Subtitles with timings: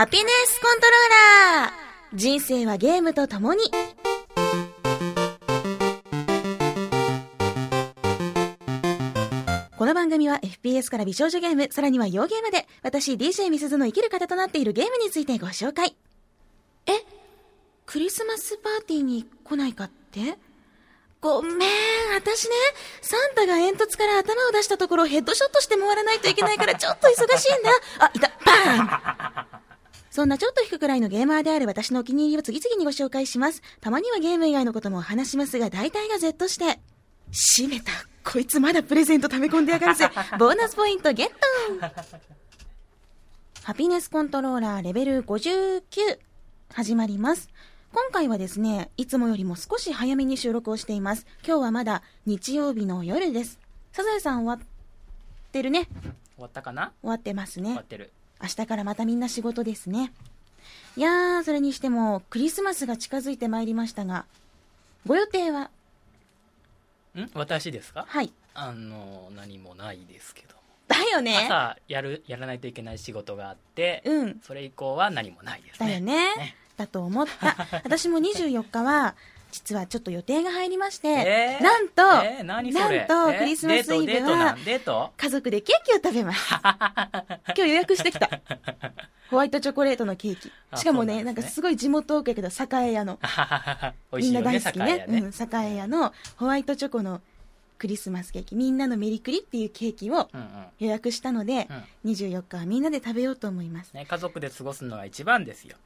[0.00, 1.72] ハピネスコントローラー。
[2.14, 3.64] 人生はゲームと共に。
[9.76, 15.94] この番組は FPS から美少女ゲーム、さらには洋ゲームで、私 DJ ミスズの生きる方となっているゲームについてご紹介。
[16.86, 16.92] え？
[17.84, 20.38] クリスマスパーティーに来ないかって？
[21.20, 21.58] ごめん、
[22.14, 22.54] 私ね、
[23.02, 27.70] サンタが煙突から頭を出したところヘッドショットして回らないといけないからちょっと忙しいんだ。
[27.98, 29.49] あ、いた、バーン！
[30.10, 33.62] そんなちょっと引くくらいのゲーマーである私のお気に入りを次々にご紹介します。
[33.80, 36.80] たまにはゲーム以外のことも話しますが、大体が Z して。
[37.56, 37.92] 閉めた。
[38.24, 40.08] こいつまだプレゼント溜め込んでやがるぜ。
[40.38, 41.34] ボーナスポイントゲット
[43.62, 46.18] ハピネスコントローラーレベル59
[46.72, 47.48] 始まります。
[47.92, 51.26] 今回はですね、いつもよりも少し早めに収録をしています。
[51.46, 53.58] 今日はまだ日曜日の夜です。
[53.92, 55.88] サザエさん終わってるね。
[56.34, 56.92] 終わったかな？
[57.00, 57.84] 終わってますね終わっ。
[57.84, 58.12] てる。
[58.42, 60.12] 明日からまたみんな仕事ですね。
[60.96, 64.24] いやー、それにしてもクリスマスが近づいてまいりましたが、
[65.06, 65.70] ご予定は？
[67.16, 67.30] ん？
[67.34, 68.04] 私ですか？
[68.08, 68.32] はい。
[68.54, 70.60] あの、何もないですけども。
[70.88, 71.36] だよね。
[71.46, 74.40] 朝、やる、やらないといけない仕事があって、うん。
[74.42, 75.88] それ以降は何もないですね。
[75.88, 76.36] だよね。
[76.36, 77.56] ねだと思った。
[77.84, 79.14] 私も24日は、
[79.50, 84.56] 実はちょっと予定が入りまして、えーなんと、えーなんとえークリスマスイブは
[85.16, 86.50] 家族でケーキを食べます。
[86.54, 88.28] 今日予約してきた。
[89.30, 90.50] ホワイトチョコレートのケーキ。
[90.70, 93.18] あしかもね、なんねなかすごい地元多くやけど、栄屋の。
[94.12, 95.06] みんな大好きね。
[95.06, 95.30] 酒屋ね。
[95.30, 97.20] うん、栄屋のホワイトチョコの
[97.78, 100.66] クリスマスケーキ、みんなのメリクリっていうケーキをうんうん。
[100.80, 101.68] 予約したので、
[102.04, 103.92] うん24日はみんなで食べようと思います。
[103.94, 105.76] ね、家族で過ごすのが一番ですよ。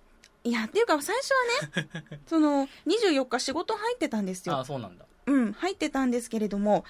[0.45, 1.31] いや、っていうか最初
[1.79, 4.65] はね、 その、24日仕事入ってたんですああ、よ。
[4.65, 5.05] そうなんだ。
[5.27, 6.85] うん、入ってたんですけれども、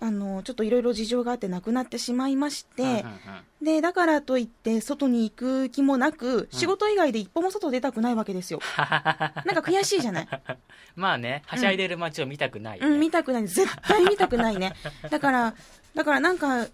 [0.00, 3.02] あの、ちょっといろいろ事情があって亡くなってしまいまして、うんうんうん
[3.62, 8.58] で、だからといって外に行く気もなく、仕事以外で一歩も外出たくないわけですよ。
[8.76, 10.28] なんか悔しいじゃない？
[10.96, 12.94] まあね、はしゃいでる街を見たくないよね。
[12.94, 13.46] うん、見たくない。
[13.46, 14.74] 絶対見たくないね。
[15.10, 15.54] だから、
[15.94, 16.64] だからなんか、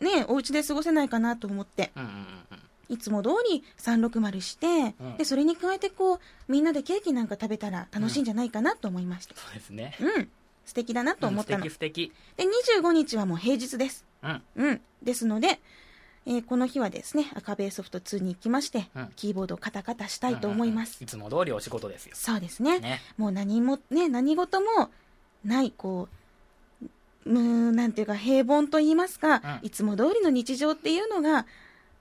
[0.00, 2.14] ね、お家で過ごせないかなと思って、うんうんうん
[2.52, 2.69] うん。
[2.90, 6.18] いつも通り360して、うんで、それに加えてこう、
[6.48, 9.34] みんなでケーキなんか食べたら楽しいんじゃないかなと思いまして。
[9.36, 9.96] そうですね。
[10.00, 10.28] うん、
[10.64, 11.64] 素敵だなと思ったの。
[11.64, 14.04] うん素敵で、25日はもう平日です。
[14.22, 14.42] 素敵。
[14.56, 14.80] うん。
[15.02, 15.60] ですので、
[16.26, 20.34] えーこの日はですね、赤ベーソフト2に行きまして、うんキーボードをカタカタしたうん。
[20.34, 20.90] いと思います。
[20.90, 22.12] うんうんうんいつも通りお仕事ですよ。
[22.14, 22.80] そうですね。
[22.80, 23.00] ね。
[23.16, 24.90] もう何もね、何事も
[25.44, 26.08] ない、こ
[27.24, 31.46] う、うーん、なんていうか平凡と言いますか、うんいつも通りの日常っていうのが、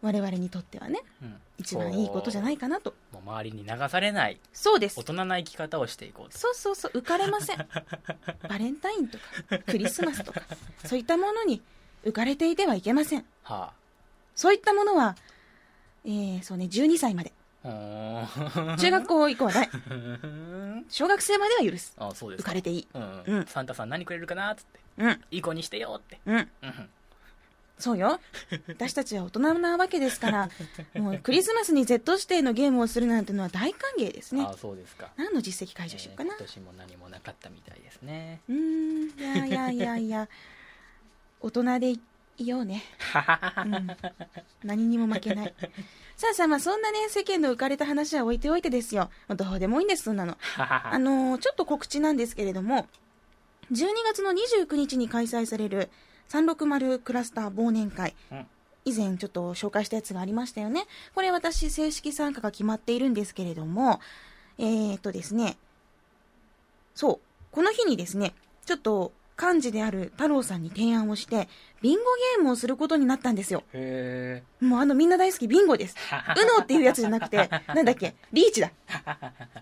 [0.02, 2.94] 我々にとってはね、うん一番いいことじゃないかなと。
[3.12, 5.04] もう周りに流されないそうです大。
[5.04, 6.38] 人な生き方をしていこうと。
[6.38, 7.58] そうそうそう、浮かれません。
[8.48, 10.42] バレンタインとか、クリスマスとか、
[10.86, 11.62] そういったものに
[12.06, 13.26] 浮かれていてはいけません。
[13.44, 13.74] は
[14.36, 15.18] そういったものは、
[16.06, 17.34] えー、そうね、12歳まで。
[17.64, 19.70] 中学校以降はない。
[20.88, 21.94] 小学生までは許す。
[21.98, 22.88] あそうですか浮かれていい。
[22.94, 24.80] うんうんサンタさん何くれるかなっつって。
[25.00, 26.20] うん、いい子にしてよって。
[26.26, 26.36] うん。
[26.38, 26.90] うん
[27.80, 28.20] そうよ。
[28.68, 30.50] 私たちは大人なわけですから、
[31.02, 34.54] もうクリスマスに Z 指定のゲームをするなんてのは大歓迎ですねあ。
[34.54, 35.10] そうですか。
[35.16, 36.34] 何の実績解除しようかな。
[36.34, 38.42] えー今年も何もなかったみたいですね。
[38.50, 40.30] うーん、いやいやいやいや、
[41.42, 42.00] 大人でい
[42.48, 42.84] ようね。
[43.66, 43.88] うん、
[44.64, 45.54] 何にも負けない。
[46.18, 49.10] さあさあ、まあそんなね、世間の浮かれた話は置いておいてですよ。
[49.30, 50.38] どうでもいいんです、そんなの。
[50.58, 52.88] あのーちょっと告知なんですけれども、
[53.72, 55.90] 12月の29日に開催される
[56.30, 58.16] 360クラスター忘年会。
[58.32, 58.48] うん
[58.86, 60.86] 以前ちょっと紹介したやつがありましたよね。
[61.14, 64.00] これ私正式参加が決まっているんですけれども、
[64.58, 65.58] えー、っとですね、
[66.96, 67.20] そう、
[67.52, 68.34] この日にですね、
[68.66, 71.48] ちょっと幹事である太郎さんに提案をして、
[71.82, 72.04] ビンゴ
[72.38, 73.64] ゲームをすることになったんですよ。
[73.74, 75.96] へもうあのみんな大好きビンゴです。
[76.12, 78.72] ウノっていうやつじゃなくて、なんだっけ、リーチだ。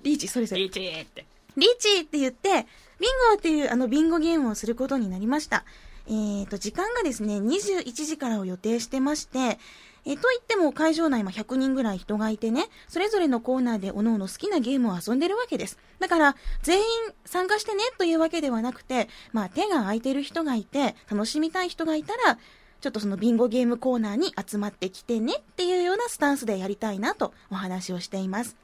[0.03, 0.57] リーチ、それそー。
[0.57, 0.63] れ。
[0.63, 1.25] リーチーって。
[1.57, 2.65] リーチって言って、
[2.99, 5.63] ビンゴっていうあのビンゴゲームをすることになりました。
[6.07, 9.59] えーと、時間がですね、21時からを予定してまして、
[10.05, 15.77] えーと言っても会場内ま100人ぐらい人がいてね、それぞれのコーナーで各々好きなゲームを遊んでるわけです。
[15.99, 16.85] だから、全員
[17.25, 22.37] 参加してねというわけではなくて、まあ手が空いてる人がいて、楽しみたい人がいたら、
[22.79, 28.55] ちょっとそのビンゴゲームコーナーに集まってきてねっていうようなスタンスでやりたいなとお話をしています。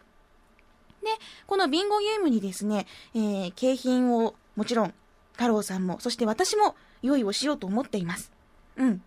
[1.01, 1.09] で、
[1.47, 4.93] このビンゴゲームにですね、えー景品をもちろん
[5.33, 8.31] 太郎さんも、そして私も用意をしようと思っています。
[8.77, 9.01] うん。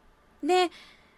[0.45, 0.71] で、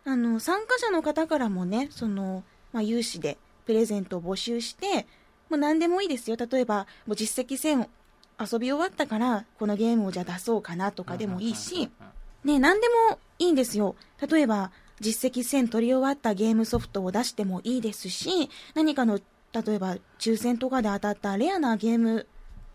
[0.05, 2.43] あの、参加者の方からもね、その、
[2.73, 3.37] まあ、有志で
[3.67, 5.07] プレゼントを募集して、
[5.51, 6.37] もう何でもいいですよ。
[6.37, 7.89] 例えば、もう実績1000
[8.41, 11.91] 遊び終わったから、このゲームをじゃあ出そうかなとかでもいいし、
[12.45, 13.97] ね、何でもいいんですよ。
[14.27, 14.71] 例えば、
[15.01, 19.19] 実績1000取り終わったゲームソフトを出してもいいですし、何かの、
[19.53, 22.27] 例えば抽選とかで当たったレアなゲーム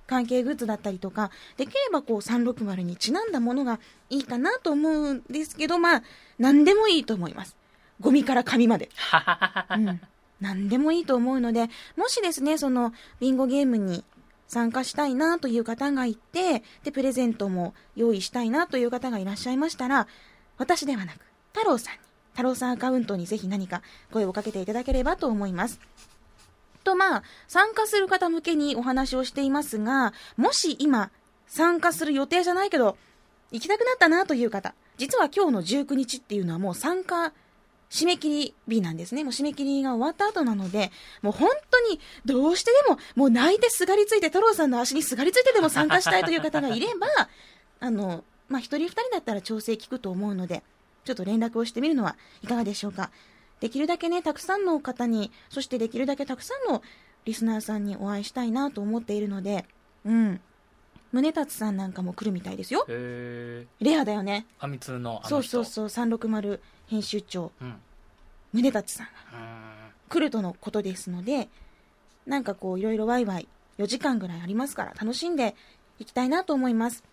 [0.08, 3.80] 関係グッズだったりとか、できればこう360にちなんだものが
[4.10, 6.04] いいかなと思うんですけど、まあ、
[6.40, 7.56] 何でもいいと思います。
[8.00, 8.90] ゴミから紙まで。
[9.72, 10.02] うん。
[10.42, 14.04] 何でもいいと思うので、もしですね、その、ビンゴゲームに
[14.48, 20.08] 参加したいなという方がいて、で、プレゼントも用意したいなという方がいらっしゃいましたら、
[20.58, 21.20] 私ではなく、
[21.54, 22.00] 太郎さんに、
[22.32, 25.80] 太郎さんアカウントにぜひ何か声をかけていただければと思います。
[26.84, 31.12] と、まあ、参加する方向けにお話をしていますが、もし今、
[31.48, 32.98] 参加する予定じゃないけど、
[33.52, 37.34] 行きたくなったなという方、実は今日の19日っていうのはもう参加
[37.94, 39.24] 締め切り日なんですね。
[39.24, 40.92] もう締め切りが終わった後なので、
[41.22, 47.08] もう本当にどうしてでも、もう泣いてすがりついて、太郎さんの足にすがりついてでも参加したいという方がいれば、
[47.80, 50.64] あの、まあ、一人二人だったら調整聞くと思うので、
[51.06, 53.12] ちょっと連絡をしてみるのはいかがでしょうか。
[53.64, 56.84] できるだけね、たくさんの方に、そしてできるだけたくさんの
[57.24, 59.64] リスナーさんにお会いしたいなと思っているので、
[60.04, 60.42] うん。
[61.14, 62.86] 宗達さんなんかも来るみたいですよ。
[62.90, 64.48] レアだよね。
[64.60, 67.74] ファミ通のあそうそうそう、360編集長、うんう
[68.54, 69.12] 宗達さんが
[70.10, 71.48] 来るとのことですので、
[72.26, 75.56] なんかこういろいろワイワイ4時間ぐらいありますから楽しんで
[76.00, 77.06] いきたいなと思います。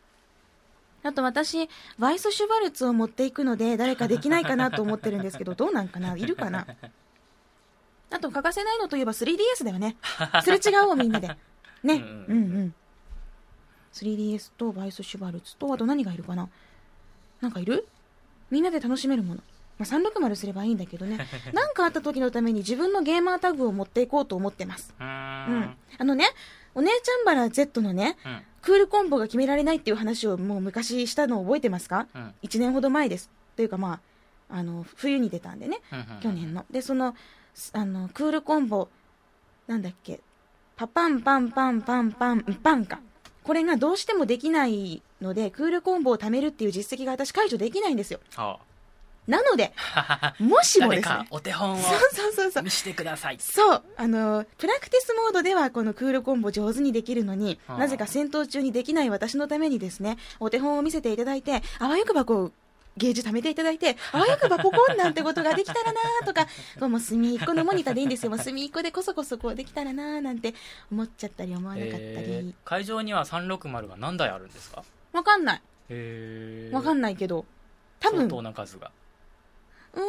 [1.03, 1.69] あと私、
[1.99, 6.17] バイスシュバルツを持っていくので誰かできないかなと思ってるんですけど、 どうなんかな？
[6.17, 6.67] いるかな？
[8.13, 9.97] あと欠かせないのといえば 3DS だよね。
[10.43, 11.29] すれ違おうみんなで。
[11.83, 11.95] ね。
[11.95, 12.75] うんんううんうんうん。
[13.93, 16.49] 3DS とバイスシュバルツと、あと何がいるかな？
[17.41, 17.87] なんかいる？
[18.51, 19.43] みんなで楽しめるもの。
[19.79, 21.27] まあ、360すればいいんだけどね。
[21.55, 24.93] なんかあった時のために自分のゲーマータグを持っていこうと思ってます。
[25.01, 25.07] うん。
[25.07, 26.27] あのね、
[26.75, 32.07] お姉ちゃんバラ Z のね、うんクールコンボが決められないっていう話をもう昔したのを覚えてますか？
[32.15, 33.31] うん ?1 年ほど前です。
[33.57, 34.01] というかま
[34.51, 35.81] あ、あの、冬に出たんでね。
[35.91, 36.67] うん去年の。
[36.71, 37.17] で、その、
[37.55, 38.89] すあの、クールコンボ、
[39.67, 40.21] なんだっけ、
[40.77, 43.01] パパンパンパンパンパン、パンか。
[43.45, 48.21] これがどうしてもできないので、クールコンボを貯めるっていう実績が私解除できないんですよ。
[48.37, 48.59] あ
[49.31, 51.27] なので、あ もしも誰ですねか。
[51.31, 51.77] お手本を
[52.63, 52.71] 見。
[52.71, 62.53] してくださいそう、あの、プラクティスモードではこのクールコンボ上手にできるのに、はあなぜか戦闘中にできない私のためにですね、お手本を見せていただいて、あわよくばこう、
[62.97, 66.47] ゲージ貯めていただいて、あわよくばポコンなんてことができたらなとか、
[66.89, 68.31] もう隅っこのモニターでいいんですよ。
[68.31, 70.55] もう隅っこでこそこそこうできたらななんて
[70.91, 72.55] 思っちゃったり思わなかったえーり。
[72.65, 74.83] 会場には360が何台あるんですか？
[75.13, 75.63] わかんない。
[76.73, 77.45] わかんないけど、
[78.01, 80.03] 多分、相う当な数がーん、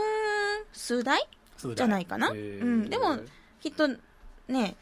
[0.73, 1.27] 数台？
[1.57, 1.75] 数台。
[1.75, 2.29] じゃないかな？
[2.29, 3.19] うんでも
[3.61, 3.87] きっと
[4.47, 4.75] ね、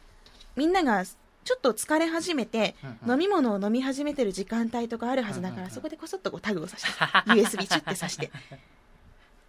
[0.56, 3.12] みんながちょっと疲れ始めて、うんうん。
[3.12, 5.74] 飲み物を飲み始めてる時間帯とかあるはずだから、うんうんうん。
[5.74, 6.90] そこでこそっとこうタグをさして、
[7.32, 8.30] USB チュッてさして、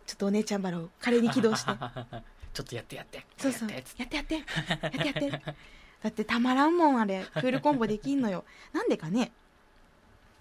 [0.05, 1.71] ちょっとお姉ちゃんバラを華麗に起動して、
[2.53, 3.25] ちょっとやってやって。
[3.37, 4.05] そうそう、やっやて。
[4.05, 5.55] ってやって、やってやって。
[6.03, 7.25] だってたまらんもん、あれ。
[7.33, 8.43] クールコンボできんのよ。
[8.73, 9.31] なんでかね。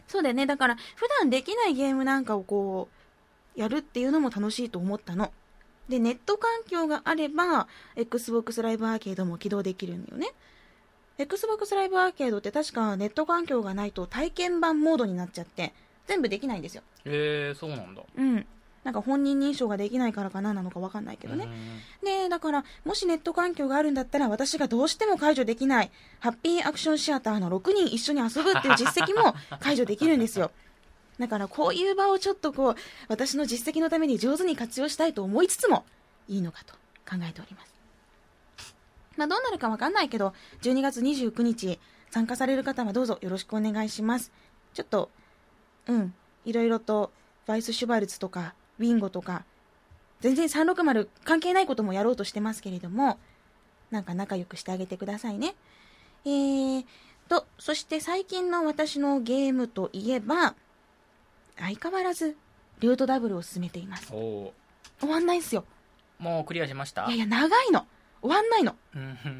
[0.08, 0.46] そうだよね。
[0.46, 2.94] だから、普段できないゲームなんかをこう、
[3.60, 5.32] やるっていうのも楽しいと思ったの。
[5.88, 7.66] で、ネット環境があれば、
[7.96, 10.28] Xbox ライブアーケードも起動できるんだよね。
[11.18, 15.74] Xbox ライブアーケードって確かネット環境がないと体験版モードになっちゃって、
[16.06, 16.82] 全部できないんですよ。
[17.04, 18.46] へえそうなんだうん。
[18.84, 21.48] なんか本人認証ができないからかななのかわかんないけどね。
[22.02, 25.90] で、だから、もしネット環境があるんだったら、私がどうしても解除できない、
[26.20, 30.50] ハッピーアクションシアターの6人一緒に遊ぶっていう実績も解除できるんですよ。
[31.20, 32.74] だから、こういう場をちょっとこう、
[33.08, 35.84] 私の実績のために上手に活用したいと思いつつも、
[36.28, 36.72] いいのかと
[37.08, 37.74] 考えております。
[39.18, 41.78] まあ、どうなるかわかんないけど、12月29日、
[42.10, 44.32] 参加される方はどうぞよろしくお願いします。
[44.72, 45.10] ちょっと、
[45.86, 46.14] うん、
[46.46, 47.12] いろいろと、
[47.46, 49.44] バイス・シュバルツとか、ウィンゴとか、
[50.20, 53.18] 全然360関係ないこともやろうとしてますけれども、
[53.90, 55.54] なんか仲良くしてあげてくださいね。
[56.24, 56.84] えー
[57.28, 60.54] と、そして最近の私のゲームといえば、
[61.60, 62.36] 相変わらず、
[62.80, 64.08] ルートダブルを進めています。
[64.08, 64.52] 終
[65.08, 65.64] わんないんすよ。
[66.20, 67.06] ーもうクリアしました？
[67.06, 67.86] いやいや、長いの。
[68.22, 68.74] 終わんないの。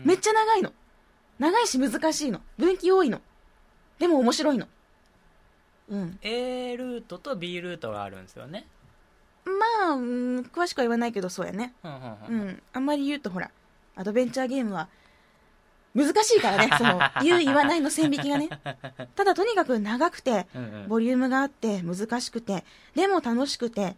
[0.05, 0.73] めっちゃ長いの。
[1.39, 2.41] 長いし難しいの。
[2.59, 3.21] 分岐多いの。
[3.99, 4.67] でも面白いの。
[5.91, 6.19] うん。
[6.23, 8.67] A ルートと B ルートがあるんですよね
[9.45, 11.75] まあ、うん、詳しくは言わないけど、そうやね。
[11.83, 12.63] うんうんううんん。
[12.73, 13.51] あんまり言うとほら、
[13.97, 14.89] アドベンチャーゲームは、
[15.95, 18.49] 難しいからね、 その、言う言わないの線引きがね。
[19.17, 20.47] ただとにかく長くて、
[20.89, 23.97] ボリュームがあって、難しくて、でも楽しくて、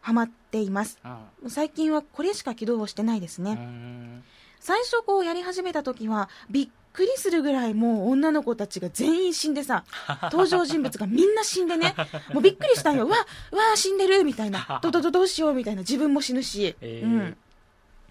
[0.00, 0.98] ハマっています。
[1.04, 3.52] うん最近はこれしか起動をしてないですね。
[3.52, 4.24] うん
[4.60, 9.84] 最初こうやり始めた時は、びっくりするぐらいもう女の子たちが全員死んでさ、
[10.32, 11.94] 登場人物がみんな死んでね、
[12.32, 13.04] もうびっくりしたんよ。
[13.04, 13.16] うわ、
[13.52, 14.80] うわ、死んでるみたいな。
[14.82, 15.80] どどどどうしようみたいな。
[15.80, 16.76] 自分も死ぬし。
[16.80, 17.36] えーうん。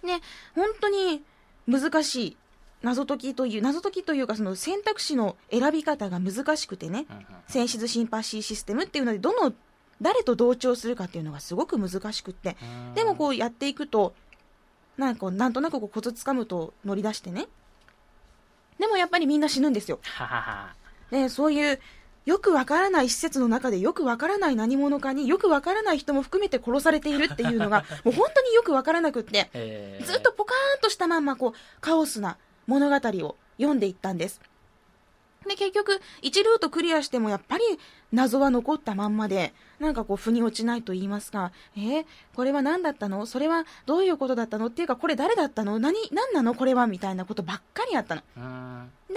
[0.08, 0.22] ね、
[0.54, 1.24] 本当に
[1.68, 2.38] 難しい。
[2.84, 7.25] 謎解きという、謎解きというかその選択肢の選び方が難しくてね、うんうん。
[7.48, 9.54] センシズシンパシーシステムっていうので、どの、
[10.02, 12.94] 誰と同調するかっていうのがすごく難しくって、うん。
[12.94, 14.13] でもこうやっていくと、
[14.98, 17.48] なんかなんとなくこうコツつかむと乗り出してね。
[18.80, 20.00] でもやっぱりみんな死ぬんですよ。
[20.04, 20.75] ははは。
[21.10, 21.80] ね、そういう、
[22.25, 30.06] よくわからない施設の中でよくわからない何者かによくわからない人も含めて殺されているっていうのが、 もう本当によくわからなくって、えー。
[30.06, 34.41] ずっとポカーンとしたまんまこう、カオスな物語を読んでいったんです。
[35.48, 37.63] で、結局、1ルートクリアしてもやっぱり
[38.13, 43.25] 謎は残ったまんまで、なんかこう、腑に落ちないと言いますか、えーこれは何だったの？
[43.25, 44.67] それはどういうことだったの？
[44.67, 45.79] っていうか、これ誰だったの？
[45.79, 46.55] 何、何なの？
[46.55, 46.88] これは？
[46.88, 48.22] みたいなことばっかりあったの。
[48.38, 49.15] うんで、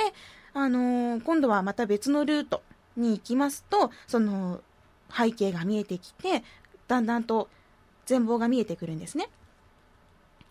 [0.53, 2.63] あのー今度はまた別のルート
[2.97, 4.61] に行きますと、その
[5.17, 6.43] 背景が見えてきて、
[6.89, 7.49] だんだんと
[8.05, 9.29] 全貌が見えてくるんですね。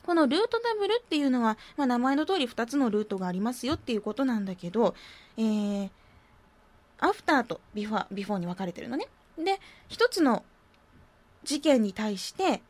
[0.06, 4.96] このルートダブルっていうのは、まあ、名前の通り2つのルートがありますよっていうことなんだけど、
[5.38, 5.90] えー、
[7.00, 9.08] アフターとビフォー、ビフォーに分かれてるのね。
[9.38, 9.60] で、
[9.90, 10.44] 一つの
[11.44, 12.62] 事件に対して、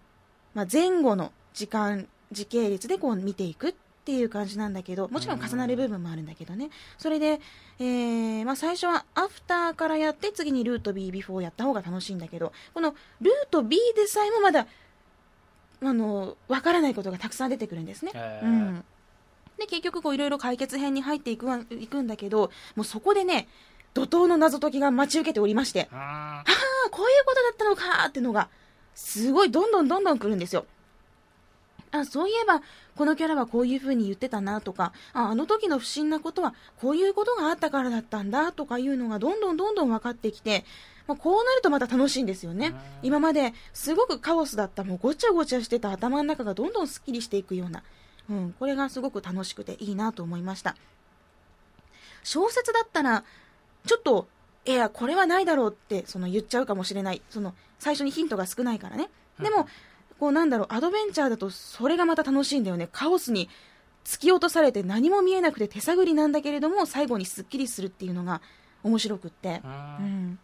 [0.53, 3.73] まあ、前後の時間、時系列でこう見ていくっ
[4.05, 6.69] ていう感じなんだけど、もちろん重なる部分もあるんだけどね。
[6.97, 7.39] それで、
[7.79, 14.67] えーまあ、最初はアフターからやって、次にルート B、ビフォーやった方が楽しいんだけど、このルート B でさえもまだ、
[15.81, 18.11] あの、わからないことがたくさん出てくるんですね。
[18.15, 18.85] えーうん。
[19.57, 23.47] で、結局こういろいろ解決編に入っていくわいくんだけど、もうそこでね、
[23.93, 28.49] 怒涛の謎解きが待ち受けておりまして、うんああ、こういうことだったのかってのが、
[28.93, 30.65] すごいどんどんどんどん来るんですよ。
[31.91, 32.61] あ、そういえば、
[32.95, 40.65] このキャラはこういう風に言ってたなとか、あ、あの時の不審なことはこういうことがあったからだったんだとかいうのがどんどんどんどん分かってきて、
[41.07, 42.73] まあ、こうなるとまた楽しいんですよね。
[43.03, 47.83] 今まですごくカオスだった、もうごちゃごちゃしてた頭の中がどんどんスッキリしていくような、
[48.29, 50.75] うん、これがすごく楽しくていいなと思いました。
[52.23, 53.23] 小説だったら、
[53.85, 54.27] ちょっと、
[54.65, 57.21] いや、これはないだろうって、その言っちゃうかもしれない。
[57.29, 59.09] その、最初にヒントが少ないからね。
[59.39, 59.67] でも、
[60.19, 62.89] こうなんだろう、アドベンチャーだとそれがまた楽しいんだよね。
[62.91, 63.49] カオスに
[64.05, 68.41] 突き落とされて何も見えなくて手探りなんだけれども、最後にスッキリするっていうのが
[68.83, 69.61] 面白くって。
[69.63, 69.73] ううん
[70.31, 70.39] ん。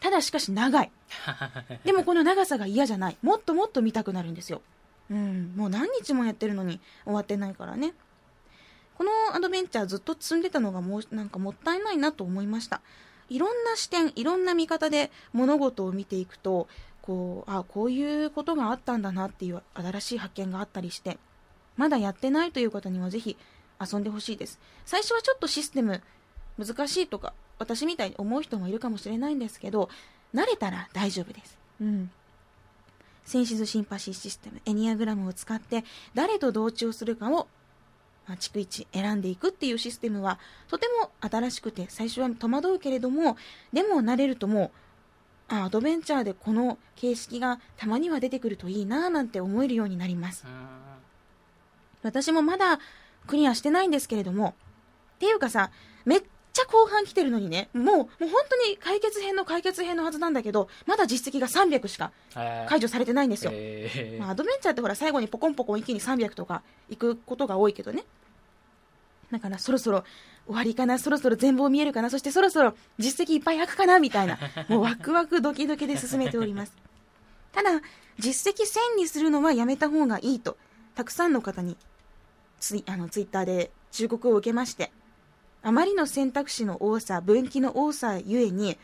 [0.00, 0.90] ただしかし長い。
[1.84, 3.16] でもこの長さが嫌じゃない。
[3.22, 4.62] もっともっと見たくなるんですよ。
[5.10, 5.52] うん。
[5.56, 7.94] もう何日もやってるのに終わってないからね。
[8.96, 12.80] このアドベンチャーずっと積んでたのがもうなんかもったいないなと思いました。
[13.28, 16.68] いろんな視点、いろんな見方で物事を見ていくと、
[17.02, 21.18] こう、あ、こういうことがあったんだなっていう新しい発見があったりして、
[21.76, 23.36] まだやってないという方にはぜひ
[23.80, 24.58] 遊んでほしいです。
[24.84, 26.02] 最初はちょっとシステム
[26.58, 29.88] 難しいとか、私みたいに思う人もいるかもしれないんですけど、
[30.34, 31.58] 慣れたら大丈夫です。
[31.80, 32.10] うん。
[33.24, 35.84] センシズシンパシーシステム、エニアグラムを使って、
[36.14, 37.46] 誰と同調するかを、
[38.26, 40.38] まあ、逐一選んでいくっていうシステムは、
[40.68, 43.36] とても新しくて、最初は戸惑うけれども、
[43.72, 44.72] でも慣れるとも
[45.48, 50.46] う、あアドベンチャーでこの形式がたまには出てくるといいなぁなんて思えるようになります。
[52.02, 52.78] 私もまだ
[53.26, 54.54] クリアしてないんですけれども、
[55.16, 55.70] っていうかさ、
[56.04, 56.22] めっ
[56.58, 63.52] ちゃ後半来てるのにね、もう、もう本当に解決編の解決編のはずなんだけど、まだ実績が300しかえー解除されてないんですよ。
[63.54, 68.04] えーまあ、アドベンチャーってほら最後にポコンポコン一気に300とか行くことが多いけどね。
[69.30, 70.04] だからそろそろ
[70.46, 74.38] 終わりかな、そろそろ全貌見えるかな、そしてそろそろ実績いっぱい開くかな、みたいな、
[74.68, 76.72] もうワクワクドキドキで進めております。
[77.52, 77.80] ただ、
[78.18, 80.56] 実績1000にするのはやめた方がいいと、
[80.94, 81.76] たくさんの方に
[82.58, 84.90] ツイあのツイッターで忠告を受けまして、
[85.62, 88.76] あまりの選択肢の多さ、分岐の多さゆえに、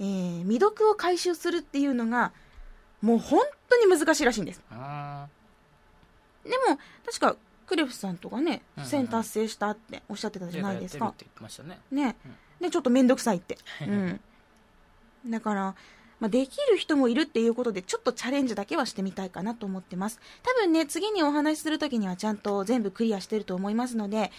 [0.00, 2.32] えー未読を回収するっていうのが、
[3.00, 4.60] もう本当に難しいらしいんです。
[4.70, 5.24] うん
[6.44, 11.14] でも、確か、クレフさんとかねうんう、ん1000達成したっておっしゃってたじゃないですかやっ。
[11.14, 12.16] てるって言ってましたねね。
[12.60, 13.58] で、ちょっとめんどくさいって。
[13.86, 14.20] うん。
[15.30, 15.74] だから、
[16.20, 20.20] まあ、できる人もいるっていうことで、ちょっとチャレンジだけはしてみたいかなと思ってます。
[20.42, 24.30] 多分ね、次にお話しするときにはちゃんと全部クリアしてると思いますので、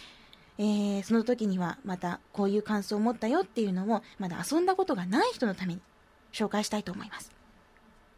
[0.57, 5.81] えー、その時にはまたこういう感想を持ったよっていうのを、まだ遊んだことがない人のために
[6.31, 7.31] 紹介したいと思います。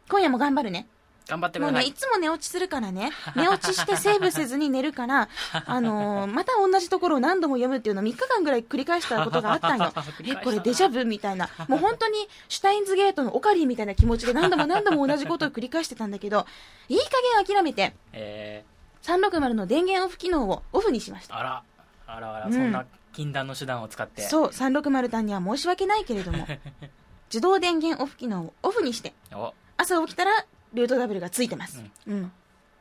[0.08, 0.86] 今夜も頑張るね。
[1.28, 5.28] 頑張ってくもうね、いいつも寝落ちするからね、寝落ちしてセーブせずに寝るから、
[5.66, 9.92] あのーまた同じところを何度も読むっていうのを3日間ぐらい繰り返したことがあったんよ
[10.24, 11.04] え、これデジャブ？
[11.04, 11.48] みたいな。
[11.66, 16.46] もう本当にシュタインズゲートのオカリーみたいな気持ちで何度も何度も同じことを繰り返してたんだけど、
[16.88, 18.64] いい加減諦めて、え
[19.02, 21.34] 360の電源オフ機能をオフにしました。
[21.34, 21.62] ーあら
[22.06, 26.46] あらあら、うんそんな禁断の手段を使ってそう、360単には申し訳ないけれども、
[27.32, 31.82] 自動電源オフ機能をオフにして、お朝起きたらルートダブルがついてます。
[32.06, 32.32] うん。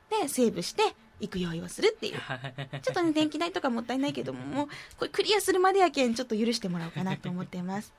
[0.09, 2.19] で、セーブして、行く用意をするっていう。
[2.81, 4.67] ちょっとね、電気代とかもったいないけども、もう、
[4.97, 7.93] これクリアするまでやけん、ちょっと許してもらおうかなと思っています。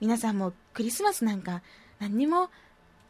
[0.00, 1.62] 皆さんもクリスマスなんか、
[1.98, 2.50] 何にも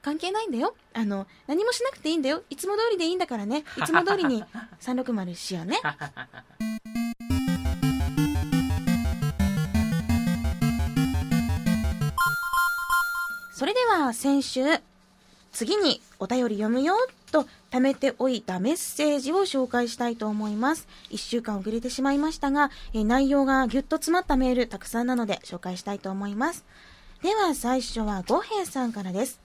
[0.01, 0.77] 関係ないんだよ。
[0.95, 2.45] あの、何もしなくていいんだよ。
[2.51, 3.65] いつも通りでいいんだからね。
[3.77, 4.45] いつも通りに
[4.81, 5.81] 360しようね。
[13.59, 14.61] それでは先週、
[15.51, 16.95] 次にお便り読むよ
[17.33, 20.87] と貯めておいたメッセージを紹介したいと思います。
[21.11, 26.65] 一週間遅れてしまいましたが、え内容がぎゅっと詰まったメールたくさんなので紹介したいと思います。
[27.21, 29.41] では最初は五平さんからです。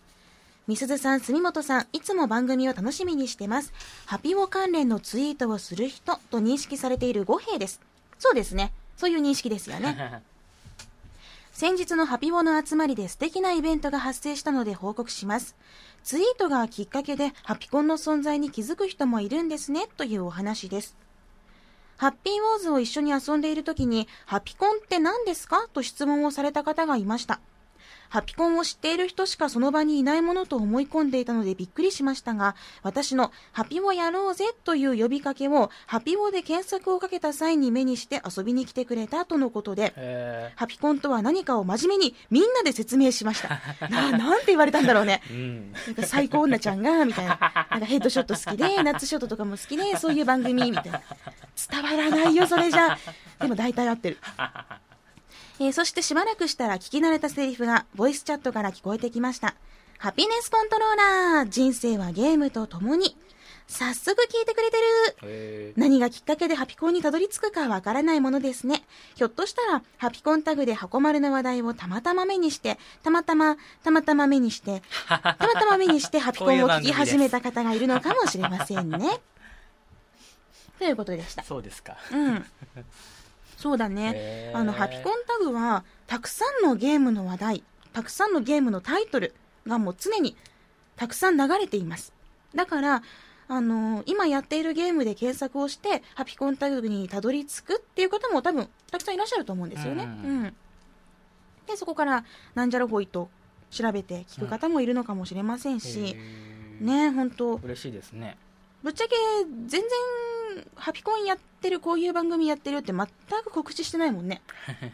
[0.67, 3.73] みすずさん、住本さん、いつも番組を楽しみにしてます。
[4.05, 7.81] ハピオ関連のツイートをする人と認識されている五平です。
[8.19, 8.73] そうですね。
[8.95, 10.21] そういう認識ですよね。
[11.53, 15.55] 先日のハピボの集まりで素敵なイベントが発生したので報告します。
[16.03, 20.97] ツイートがきっかけでハピコンの存在に気づく人もいるんですねというお話です。
[21.97, 27.39] ハッピーウォーズを一緒に遊んでいる時に、ハピコンって何ですかと質問をされた方がいました。
[28.13, 43.59] ハピコンを知っている人しかその場にいないものと思い込んでいたのでびっくりしましたが、私のハピオやろうぜという呼びかけをハピオで検索をかけた際に目にして遊びに来てくれたとのことで、へハピコンとは何かを真面目にみんなで説明しました。
[43.89, 45.23] な、なんて言われたんだろうね。
[45.29, 47.39] ーうんなんか最高女ちゃんが、みたいな。
[47.71, 51.01] なんかヘッドショット好きで、 ナッツショットとかも好きで、そういう番組、みたいな。
[51.71, 52.95] 伝わらないよ、それじゃ。
[53.41, 54.19] でも大体合ってる。
[55.59, 59.55] えーそしてしばらくしたら聞き慣れたセリフがボイスチャットから聞こえてきました。
[59.99, 60.95] ハピネスコントロー
[61.37, 63.15] ラー人生はゲームと共に。
[63.65, 64.83] 早速聞いてくれてる
[65.23, 68.83] へ何がきっかけでハピコンにたどり着くかわからないものですね。
[69.15, 79.21] ひょっとしたら、ハピコンタグで箱丸の話題をたまたま目にして、たまたま、たまたま目にして、 たまたま目にしてハピコンを聞き始めた方がいるのかもしれませんね。
[80.77, 81.43] ということでした。
[81.43, 82.45] そうですかうん。
[83.63, 89.33] そうだねあの、ハピコンタグは、たくさんのゲームの話題、たくさんのゲームのタイトル
[89.65, 90.35] がもう常に
[90.97, 92.11] たくさん流れています。
[92.53, 93.03] だから、
[93.47, 100.03] あの今やっているゲームで検索をして、ハピコンタグにたどり着くっていう方も多分、たくさんいらっしゃると思うんですよね。
[100.03, 100.55] ううんん。
[101.65, 103.29] で、そこから、なんじゃらほいと
[103.71, 106.17] 調べて聞く方もいるのかもしれませんし、
[106.81, 108.37] ね、本当嬉しいですね
[108.83, 109.15] ぶっちゃけ
[109.67, 109.81] 全然
[110.75, 113.07] ハピコンやってるこういう番組やってるって全
[113.43, 114.41] く告知してないもんね。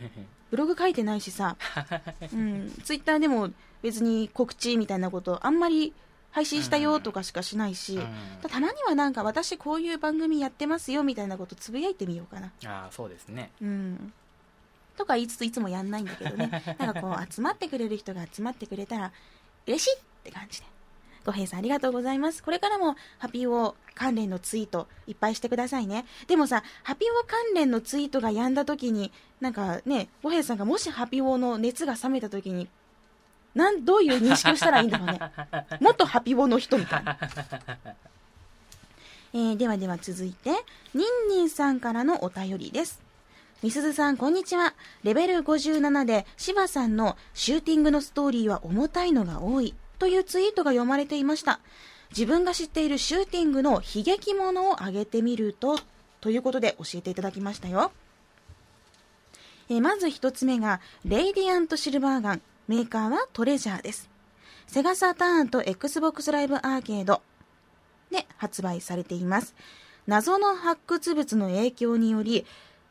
[0.52, 1.58] ブログ書いてないしさ、
[2.34, 5.94] うん、ツイッターでも別に告知みたいなことあんまり
[6.32, 8.08] 配信したよとかしかしないし、うん。
[8.42, 12.52] たたまにはなんか私こういう番組やってますよみたいなことつぶやいてみようかな。
[12.66, 13.52] ああそうですね。
[13.62, 14.14] うん。
[14.98, 16.76] とか言いつついつもやんないんだけどね。
[16.78, 19.12] なんかこう集まってくれる人が集まってくれたら
[19.66, 20.68] 嬉しいって感じで
[21.26, 22.44] ご平さんありがとうございます。
[22.44, 26.06] これからもハピオ関連のツイートいっぱいしてくださいね。
[26.28, 32.68] でもさハピオ関連のツイートがやんだ時になんかねご平さんがもしハピオの熱が冷めた時に
[33.56, 35.20] なんどういう認識をしたらいいんだろうね。
[35.82, 37.18] 元ハピオの人みたいな。
[39.34, 40.50] えーではでは続いて、
[40.96, 43.00] ニンニンさんからのお便りです。
[43.62, 44.74] みすずさん、こんにちは。
[45.04, 51.60] レベル57で、柴さんのシューティングのストーリーは重たいのが多いというツイートが読まれていました。
[52.10, 55.80] 自分が知っているシューティングの悲劇ものを挙げてみると、
[56.22, 57.92] ということで教えていただきましたよ。
[59.70, 62.42] えまず一つ目が、レイディアントシルバーガン。
[62.68, 64.10] メーカーはトレジャーです。
[64.68, 67.22] セガサターンと Xbox ライブアーケード、
[68.12, 69.56] で発売されています
[70.08, 72.46] 謎の発掘物の影響により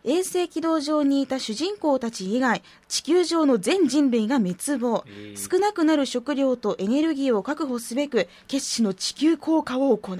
[0.08, 5.04] 衛星軌道上にいた主人公たち以外地球上の全人類が滅亡。
[5.06, 5.36] へえ。
[5.36, 10.18] 少なくなる食料とエネルギーを確保すべく決死の地球降下を行う。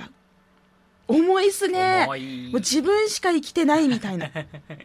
[1.08, 2.06] 重いっすね。
[2.06, 4.30] もう自分しか生きてないみたいな。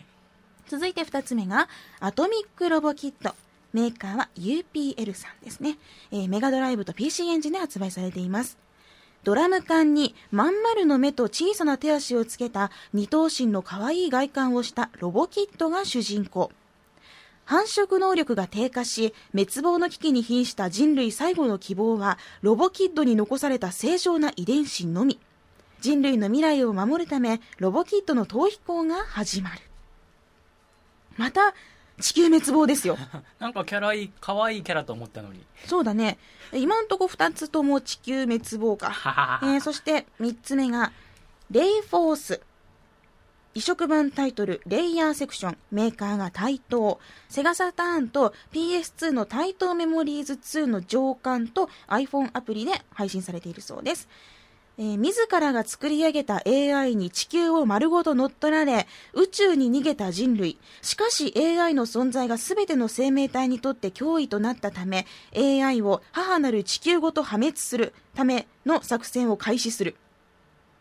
[0.70, 1.68] 続いて2つ目が
[2.00, 3.36] アトミックロボキット。
[3.74, 5.78] メーカーは UPL さんですね、
[6.12, 8.58] えーメガドライブと PC エンジンで発売されています
[9.24, 16.52] ドラム缶にまん丸の目と小さな手足をつけた二頭身の可愛い外観をしたロボキッドが主人公。
[17.46, 25.20] 繁殖能力が低下し滅亡の危機に瀕した人類最後の希望はロボキッドに残された正常な遺伝子のみ。
[25.82, 29.62] 人類の未来を守るためロボキッドの逃避行が始まる。
[31.18, 31.54] また
[32.00, 32.98] 地球滅亡ですよ。
[33.40, 35.44] なんかキャラいい可愛いキャラと思ったのに。
[35.66, 36.18] そうだね。
[36.52, 39.40] 今んとこ2つとも地球滅亡か。
[39.44, 40.92] えーそして3つ目が、
[41.52, 42.42] レイフォース。
[43.56, 54.10] 移植版タイトル、レイヤーセクション、メーカーが対等、セガサターンと PS2 の対等メモリーズ2の上巻と iPhone アプリで配信されているそうです。
[54.78, 60.58] えー自らが作り上げた AI に地球を丸ごと乗っ取られ、宇宙に逃げた人類。
[60.82, 65.06] しかし AI の存在が全ての生命体にとって脅威となったため、
[65.36, 69.96] AI を母なる地球ごと破滅するための作戦を開始する。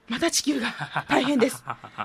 [0.09, 0.73] また地球が
[1.09, 1.63] 大変です。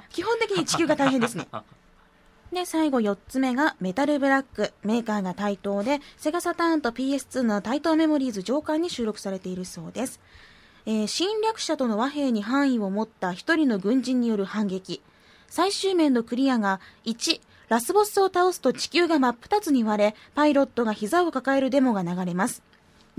[0.10, 1.48] 基本的に地球が大変ですね。
[2.52, 4.74] で、最後4つ目がメタルブラック。
[4.84, 10.20] メーカーが対等で、セガサターンと PS2 の対等メモリーズ上巻に収録されているそうです。
[10.88, 15.02] えー侵略者との和平に範囲を持った一人の軍人による反撃。
[15.50, 22.64] 最終面のクリアが1、ラスボスを倒すと地球が真っ二つに割れ、パイロットが膝を抱えるデモが流れます。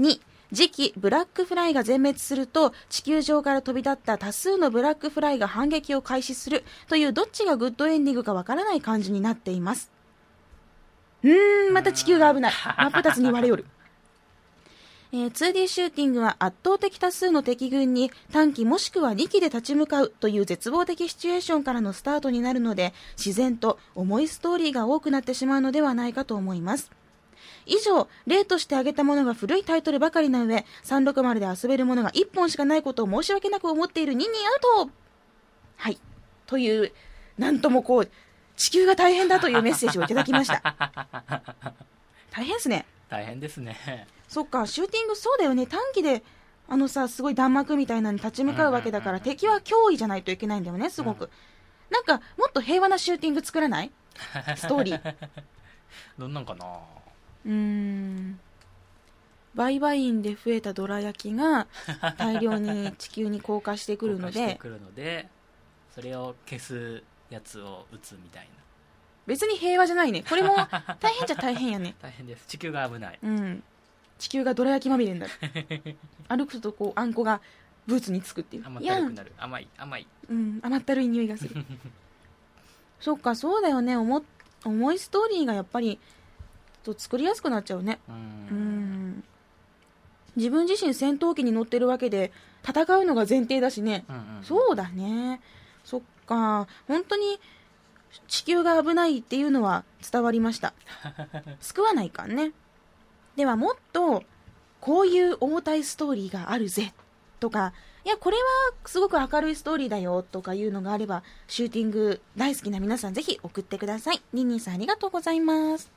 [0.00, 0.18] 2、
[0.50, 9.90] 次期ブラックフライが全滅すると地球上から飛び立った多数のブラックフライが反撃を開始するというどっちがグッドエンディングかわからない感じになっています。
[11.22, 12.52] うーん、また地球が危ない。
[12.78, 13.66] 真っ二つに割れよる。
[15.11, 26.90] えー 2D シューティングは圧倒的多数の敵軍に短期もしくは2機で立ち向かうという絶望的シチュエーションからのスタートになるので自然と重いストーリーが多くなってしまうのではないかと思います。
[27.64, 34.90] 以上例として挙げたものが古いタイトルばかりな上360で遊べるものが1本しかないことを申し訳なく思っているニンニアウト。
[35.77, 35.99] はい。
[36.47, 36.92] という
[37.38, 38.11] なんともこう
[38.57, 40.62] 地球が大変だというメッセージをいただきました。
[42.31, 42.85] 大変ですね。
[43.09, 44.07] 大変ですね。
[44.28, 45.66] そっか、シューティングそうだよね。
[45.66, 46.22] 短期で、
[46.68, 51.30] あのさ、すごい弾幕みたいなのに立ち向かうわけだから、敵は脅威じゃないといけないんだよね、すごく。
[51.90, 53.90] なんか、もっと平和なシューティング作らない？
[54.56, 55.14] ストーリー。
[56.18, 56.66] どんなんかな？
[57.46, 58.40] うーん。
[59.54, 61.66] 売買員で増えたどら焼きが
[62.18, 65.28] 大量に地球に降下してくるので、降下してくるので、
[65.94, 68.50] それを消すやつを撃つみたいな。
[69.26, 70.22] 別に平和じゃないね。
[70.28, 70.54] これも
[71.00, 71.94] 大変じゃ大変やね。
[72.02, 72.46] 大変です。
[72.46, 73.18] 地球が危ない。
[73.22, 73.62] うん。
[74.18, 75.33] 地球がどら焼きまみれになる。
[76.28, 77.40] 歩くとこう、あんこが
[77.87, 78.66] ブーツにつくっていう。
[78.66, 79.33] 甘ったるくなる。
[79.38, 80.07] 甘い、甘い。
[80.31, 81.64] うん、甘ったるい匂いがする
[83.00, 84.22] そっかそうだよね重
[84.64, 85.98] 重いストーリーがやっぱり
[86.83, 88.12] と作りやすくなっちゃうねう。
[88.12, 88.18] うん
[89.12, 89.24] ん
[90.37, 94.44] 自分自身戦闘機に乗ってるわけで戦うのが前提だしね、うんうん。
[94.44, 95.40] そうだね
[95.85, 97.40] そっか本当に
[98.26, 100.74] 地球が危ないっていうのは伝わりました
[101.61, 102.52] 救わないかんね
[103.38, 104.24] ではもっと
[104.81, 106.92] こういう重たいストーリーがあるぜ
[107.38, 107.72] とか
[108.05, 108.42] いやこれは
[108.85, 114.20] すごく明るいストーリーだよとかいうのがあればシューティング大好きな皆さんぜひ送ってください。
[114.33, 115.88] ニンニンさんありがとうございます。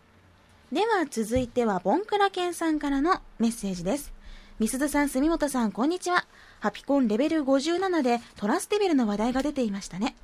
[0.72, 4.14] では続いてはボンクラケンさんからのメッセージです。
[4.60, 6.28] みすずさん住本さんこんにちは。
[6.60, 10.16] ハピコンレベル57でトラスティベルの話題が出ていましたね。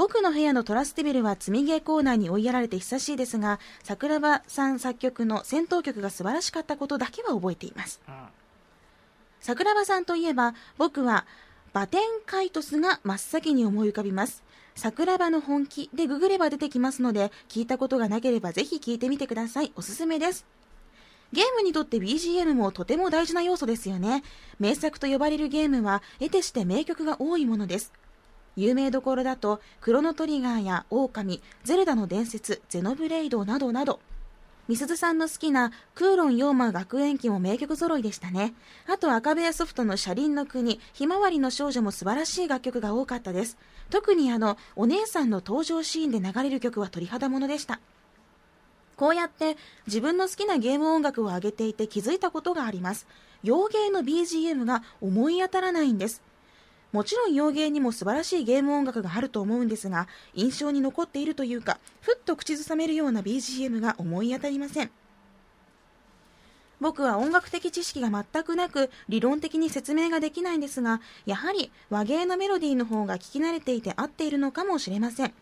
[0.00, 8.00] 僕の部屋のトラスティベルは積みゲーコーナーに追いやられて久しいですが桜庭さん作曲の戦闘曲が素晴らしかったことだけは覚えています。
[8.08, 8.14] うん。
[9.42, 11.26] 桜庭さんといえば僕は
[11.74, 14.42] バテンカイトスが真っ先に思い浮かびます。
[14.74, 19.70] 桜庭の本気でググれば出てきますので聞いたことがなければぜひ聞いてみてください。
[19.76, 20.46] おすすめです。
[21.34, 24.22] ゲームにとって BGM もとても大事な要素ですよね。
[24.58, 27.92] 名作と呼ばれるゲームは得てして名曲が多いものです
[28.60, 34.00] 有名どころだとクロノトリガーやオオカミゼルダの伝説ゼノブレイドなどなど
[34.68, 38.54] みすずさんの好きなクーロン・ヨーマ学園記も名曲揃いでしたね。
[38.86, 43.58] あと赤部屋ソフトの車輪の国、ひまわりの少女も素晴らしい楽曲が多かったです。
[43.88, 47.80] 特にあの、お姉さんの登場シーンで流れる曲は鳥肌ものでした。
[48.94, 49.56] こうやって
[49.88, 53.08] 自分の好きなゲーム音楽を上げていて気づいたことがあります。
[53.42, 56.22] 洋芸の BGM が思い当たらないんです。
[56.92, 64.90] もちろん洋芸にも素晴らしいゲーム音楽があると思うんですが、印象に残っているというか、ふっと口ずさめるような BGM が思い当たりません。
[66.80, 75.34] 僕は音楽的知識が全くなく、理論的に説明ができないんですが、やはり和芸のメロディーの方が聞き慣れていて合っているのかもしれません。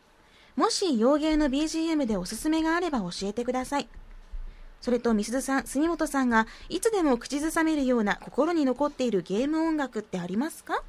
[0.56, 3.88] もし洋芸の BGM でおすすめがあれば教えてください。
[4.80, 10.82] それと、みすずさん、杉本さんが、いつでも口ずさめるような心に残っているゲーム音楽ってありますか？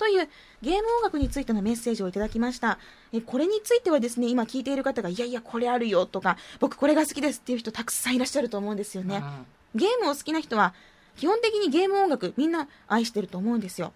[0.00, 0.28] という
[0.62, 2.78] ゲーム音楽についてのメッセージをいただきました。
[3.12, 9.22] えこれについてはですね、今聞いている方が、いやいや、これあるよとか、僕これが好きですっていう人たくさんいらっしゃると思うんですよね。
[9.74, 10.72] ゲームを好きな人は、
[11.16, 13.92] 基本的にゲーム音楽みんな愛してると思うんですよ。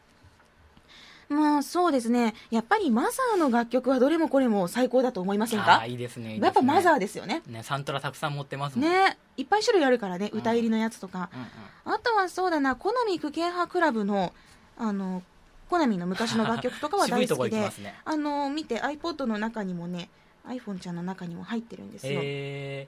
[1.30, 2.34] まあそうですね。
[2.50, 5.80] やっぱりマザーの楽曲はどれもこれも最高だと思いませんあか？
[5.80, 7.40] あいいですねねやっぱマザーですよね。
[7.46, 11.30] ねサントラたくさん持ってますもんねいっぱい種類あるからね、歌入りのやつとか。
[11.32, 11.46] うんうん
[11.86, 14.32] あとはそうだな、コナミクケンハクラブの、
[14.78, 15.22] あの、
[15.74, 18.00] コナミの昔の楽曲とかは 大好きでね。
[18.04, 20.08] あの見て iPod の中にもね
[20.46, 22.86] iPhone ちゃんの中にも入ってるんですよ、へ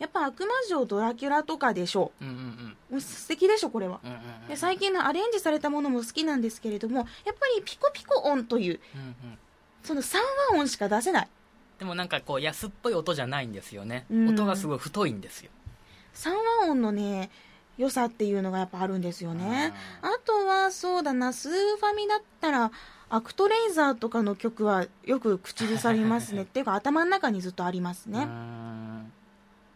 [0.00, 2.10] やっぱ悪魔城ドラキュラとかでしょ。
[2.20, 2.76] えうんうんうん。
[2.90, 4.00] うもう素敵でしょこれは。
[4.02, 4.48] うんうんうん。
[4.48, 7.06] で最近のアレンジされたものも好きなんですけれどもやっ
[7.38, 9.38] ぱりピコピコ音といううんうん。
[9.84, 11.28] その三和音しか出せない。
[11.78, 14.28] でもなんかこう安っぽい音じゃないんですよね、うん。
[14.30, 15.50] 音がすごい太いんですよ。
[16.14, 17.30] 三和音のね
[17.80, 19.72] 良さっていうのがやっぱあるんですよね。
[20.02, 22.70] あとはそうだなスーファミだったら
[23.08, 26.42] アクトレイザーとかの曲はよく口ずさりますね。
[26.44, 29.12] っていうか頭の中にずっとありますうねん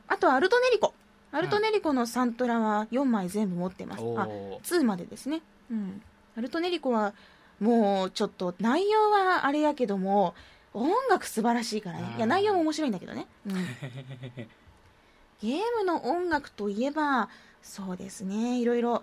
[0.06, 0.92] あとアルトネリコ。
[1.32, 5.40] アルトネリコのサントラは4枚全部持ってます、あおー2までですね。
[5.70, 6.02] うん。
[6.36, 7.14] アルトネリコは
[7.58, 10.34] もうちょっと内容はあれやけども
[10.74, 12.14] 音楽素晴らしいからね。
[12.16, 13.54] いやうん内容も面白いんだけどね、うん、
[15.40, 17.30] ゲームの音楽といえば
[17.64, 18.60] そうですね。
[18.60, 19.02] いろいろ。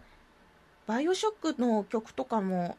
[0.87, 2.77] バイオショックの曲とかも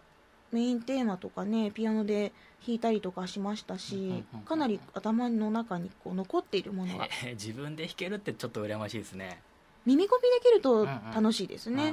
[0.53, 2.33] メインテーマとかねピアノで
[2.67, 9.41] 弾いたりとかしましたうんうんしうんかなり頭の中にこう残っているものがえー自分で弾けるってちょっと羨ましいですね。
[9.87, 11.93] 耳コピできるとうんうん楽しいですね、う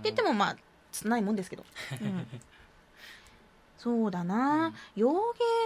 [0.00, 0.56] って言ってもまあ
[0.92, 1.64] つないもんですけど、
[2.00, 2.26] うん。
[3.76, 5.14] そうだな、洋芸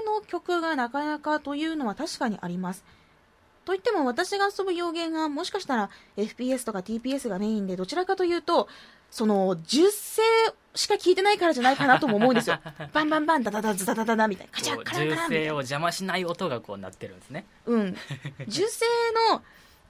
[0.07, 2.85] の曲がなかなかというのは確かにあります
[3.65, 8.69] といっても私が遊ぶ洋芸がもしかしたら FPS とか TPS がメインでどちらかというと
[9.11, 12.59] その10声しか聞いてないからじゃないかなとも思うんですよ。
[12.93, 14.53] バンバンバンダダダズダダダダみたいな。
[14.53, 15.53] カチャカカ銃声をランみたいな。
[15.53, 17.47] 邪魔しない音がこうなってるんですね。
[17.67, 17.81] うん。
[18.41, 19.43] 10声の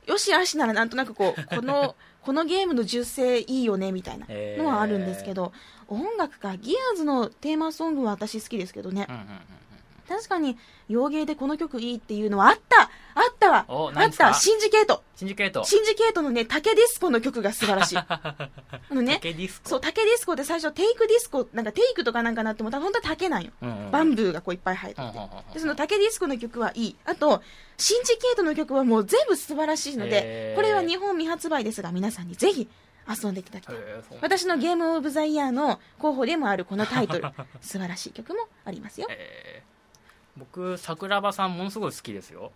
[0.06, 5.52] よしあしならなんとなくこうこの このゲームの10声いいよねみたいなのはあるんですけど、
[5.88, 9.06] 音楽かギアーズのテーマソングは私好きですけどね。
[9.08, 9.63] うんうんうん
[10.08, 12.82] 確かに洋ゲーでこの曲いいっていうのはあった。
[13.16, 13.64] あったわ。
[13.68, 14.34] あった。
[14.34, 15.02] シンジケート。
[15.16, 15.64] シンジケート。
[15.64, 17.96] シンジケートのね竹ディスコの曲が素晴らしい。
[18.04, 18.48] あ
[18.90, 19.68] のね竹ディスコ？
[19.70, 23.52] そう竹ディスコって最初テイクディスコなんかテイクとかなんかなって思ったら本当は竹なんよ。
[23.62, 25.54] うんうんバンブーがこういっぱい生えてて。
[25.54, 26.96] でその竹ディスコの曲はいい。
[27.04, 27.42] あと
[27.78, 32.68] シンジケートの曲はもう全部素晴らしいのでこれは日本未発売ですが皆さんにぜひ
[33.08, 33.76] 遊んでいただきたい。
[33.76, 37.22] へー私のゲームオブザイヤーの候補でもあるこのタイトル。
[37.60, 39.06] 素晴らしい曲もありますよ。
[39.10, 39.73] えー
[40.36, 42.52] 僕桜庭さんものすごい好きですよ。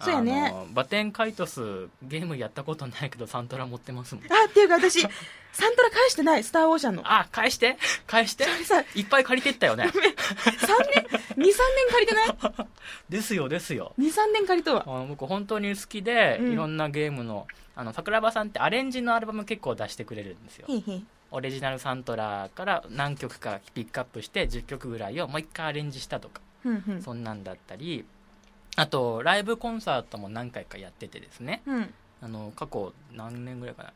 [0.00, 0.52] そうやね。
[0.72, 4.24] バテンカイトスゲームやったことないけどサントラ持ってますもん。
[4.24, 5.00] あっていうか私
[5.52, 7.02] サントラ返してないスターオーシャンの。
[7.04, 7.78] あ返して？
[8.06, 8.44] 返して？
[8.96, 9.84] いっぱい借りてったよね。
[9.84, 11.04] 3年
[11.36, 11.52] ？23年
[11.90, 12.68] 借りてない？
[13.08, 13.92] ですよですよ。
[13.98, 16.52] 23年借りとは僕本当に好きで、うん。
[16.52, 20.66] いろんなゲームのあの桜庭さんってアレンジのアルバム結構出してくれるんですよ。
[21.30, 26.40] オリジナルサントラから何曲かピックアップして10曲ぐらいをもう一回アレンジしたとか
[27.02, 28.04] そんなんだったり
[28.76, 31.62] あとライブコンサートも何回かやっててですね。
[31.66, 31.94] うん。
[32.20, 33.92] あの過去何年ぐらいかな。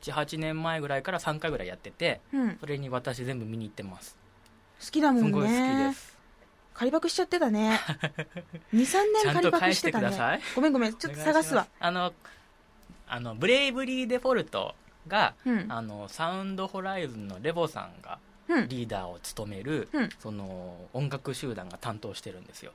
[0.00, 2.56] 78年前ぐらいから3回ぐらいやっててうん。
[2.60, 4.16] それに私全部見に行ってます。
[4.80, 6.16] 好きだもんすごい好きねです。
[6.74, 7.80] 借りパクしちゃってたね。
[8.72, 10.40] 23ちゃん年借りパクと返してたねください。
[10.54, 11.66] ごめんごめんちょっと探すわ。
[11.80, 12.12] あの
[13.08, 14.76] あのブレイブリーデフォルト
[15.08, 15.66] がうん。
[15.68, 18.29] あのサウンドホライズンのレボさんがうん
[18.68, 20.08] リーダーを務める、うん。
[20.18, 22.72] その音楽集団が担当してるんですよ。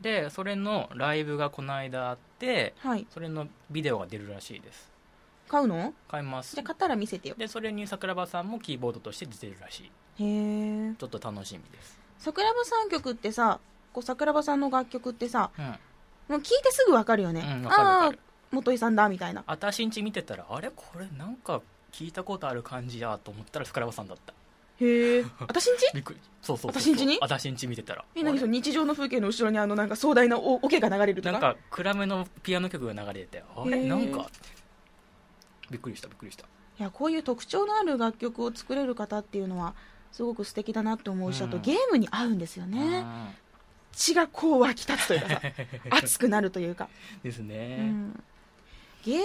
[0.00, 3.06] でそれのライブがこの間あってはい。
[3.10, 4.90] それのビデオが出るらしいです。
[5.48, 5.94] 買うの？
[6.08, 6.54] 買います。
[6.54, 7.34] じゃあ買ったら見せてよ。
[7.38, 9.80] でそれに桜庭さんもキーボードとして出てるらし
[10.18, 10.24] い。
[10.24, 11.98] へえちょっと楽しみです。
[12.18, 13.60] 桜庭さん曲ってさ
[13.92, 15.64] こう桜庭さんの楽曲ってさうん。
[15.64, 18.12] もう聞いてすぐわかるよね、うんああ
[18.50, 19.44] 元井さんだみたいな。
[19.46, 20.70] あたしんち見てたらあれ？
[20.74, 24.32] これなんか聞いたことある感じやと思ったら桜庭さんだった
[24.80, 25.24] へえ。
[25.40, 25.90] 私んち？
[25.94, 26.20] びっくり。
[26.42, 27.18] そうそうそうあたしんちに？
[27.20, 28.04] あたしんち見てたら。
[28.14, 31.32] え何その日常の風景の後ろにあのなんか壮大なおオケが流れるとか？
[31.32, 33.84] なんか暗めのピアノ曲が流れててあれ？
[33.84, 34.26] なんか？
[35.70, 36.44] びっくりしたびっくりした。
[36.78, 39.74] いやこういう特徴のある楽曲を作れる方っていうのは
[40.12, 41.48] すごく素敵だなって思うし、うん。
[41.48, 42.78] あとゲームに合うんですよね。
[42.78, 43.28] うん
[43.98, 45.40] 血がこう湧き立つというかさ
[45.88, 46.90] 熱くなるというか、
[47.22, 48.22] ですうね、ん、
[49.06, 49.24] ゲーム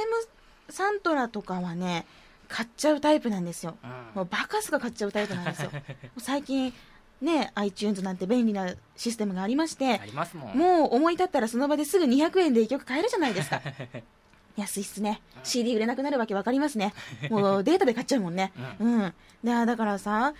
[0.69, 2.05] サントラとかはね
[2.51, 3.77] 買っちゃうタイプなんですよ。
[3.81, 3.89] うん。
[4.15, 5.71] もうバカすが買っちゃうタイプなんですよ。
[6.19, 6.73] 最近
[7.21, 10.57] ね iTunes なんて便利なシステムがありましてありますもん。
[10.57, 13.61] もう思い立ったらその場ですぐ200円で1曲買えるじゃないですか。
[14.57, 15.21] 安いっすね。
[15.43, 16.93] CD 売れなくなるわけ分かりますね。
[17.31, 18.51] もうデータで買っちゃうもんね。
[18.79, 19.13] ううん。
[19.45, 20.33] だだからさ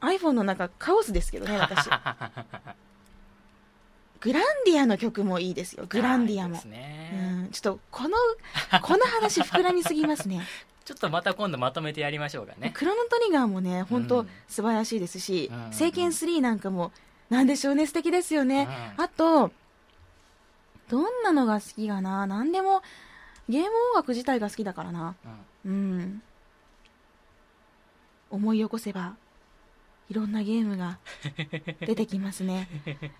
[0.00, 1.88] iPhone の中カオスですけどね私
[4.20, 5.86] グランディアの曲もいいですよ。
[5.88, 6.60] グランディアも。
[6.64, 8.16] うん、ちょっとこの
[8.82, 10.46] この話膨らみすぎますね。
[10.84, 12.70] ちょっとまた今度まとめてやりましょうかね。
[12.74, 14.28] クロノトリガーもね本当うん。
[14.48, 16.92] 素晴らしいですしうん「聖剣3」なんかも
[17.28, 17.86] なんでしょうね。
[17.86, 19.04] 素敵ですよね、うん。
[19.04, 19.50] あと
[20.88, 22.26] どんなのが好きかな。
[22.26, 22.82] 何でも
[23.48, 25.16] ゲーム音楽自体が好きだからな。
[25.64, 25.72] うん。
[25.72, 26.22] うん。
[28.30, 29.16] 思い起こせば
[30.08, 30.98] いろんなゲームが
[31.80, 32.68] 出てきますね。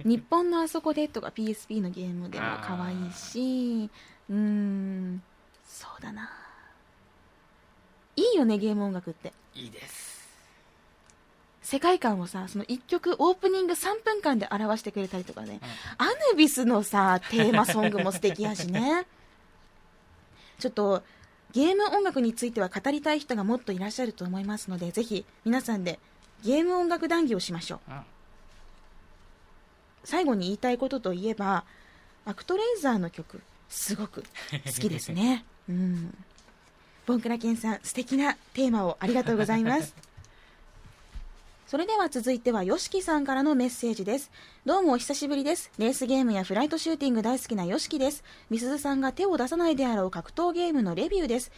[0.04, 3.90] 日本のあそこでとか PSP のゲームでも可愛いし
[4.30, 5.22] うーん。
[5.66, 6.30] そうだな。
[8.14, 9.32] いいよねゲーム音楽って。
[9.54, 10.16] いいです。
[11.62, 15.60] 世界観をさその1曲オープニング3分間で表してくれたりとかね、
[15.98, 19.06] アヌビスのさテーマソングも素敵やしね。
[20.60, 21.02] ちょっと
[21.52, 25.98] ゲーム音楽については語りたい人がもっといらっしゃると思いますのでぜひ皆さんで
[26.44, 27.90] ゲーム音楽談義をしましょう。
[27.90, 28.00] うん。
[30.04, 31.64] 最後に言いたいことといえば
[32.24, 35.44] アクトレイザーの曲すごく好きですね。
[35.68, 36.16] うん。
[37.06, 39.94] ボンクラケンさん素敵なテーマをありがとうございます。
[41.66, 44.30] それでは続いては YOSHIKI さんからのメッセージです。
[44.64, 45.72] どうもお久しぶりです。
[45.78, 48.22] レースゲームやフライトシューティング大好きな YOSHIKI です。
[48.50, 51.50] みすずさんが手を出さないであろう格闘ゲームのレビューです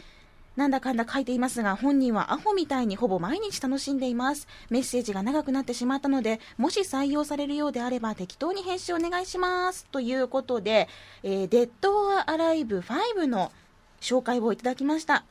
[0.59, 4.49] なんだかんだ書いていますが本人はアホみたいにほぼ毎日楽しんでいます。
[4.71, 9.87] メッセージが長くなってしまったのでもし採用されるようであれば適当に返信お願いします。
[9.87, 10.89] ということで、
[11.23, 13.53] えーデッド・ア・アライブ5の
[14.01, 15.25] 紹介をいただきました。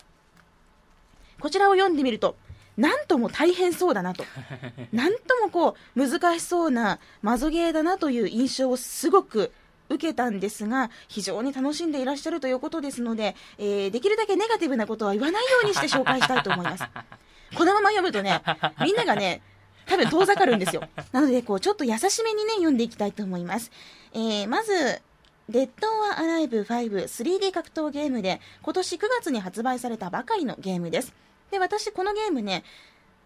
[1.42, 2.38] こちらを読んでみると
[2.78, 4.24] なんとも大変そうだなと。
[4.94, 9.52] なんともこう難しそうなマゾゲーだなという印象をすごく
[9.90, 16.84] 受けたんですが非常に楽しんでいらっしゃるということですので、えーできるだけネガティブなことは言わないようにして紹介したいと思います。
[17.56, 18.42] このまま読むとね
[18.82, 19.42] みんながね
[19.86, 20.84] 多分遠ざかるんですよ。
[21.12, 23.72] なのでこうちょっと優しめにね読んでいきたいと思います、
[24.14, 25.02] えーまず
[25.50, 31.14] デッド・ア・アライブ 5-3D 格闘ゲームで今年9月に発売されたばかりのゲームです。
[31.52, 32.66] で私このゲームね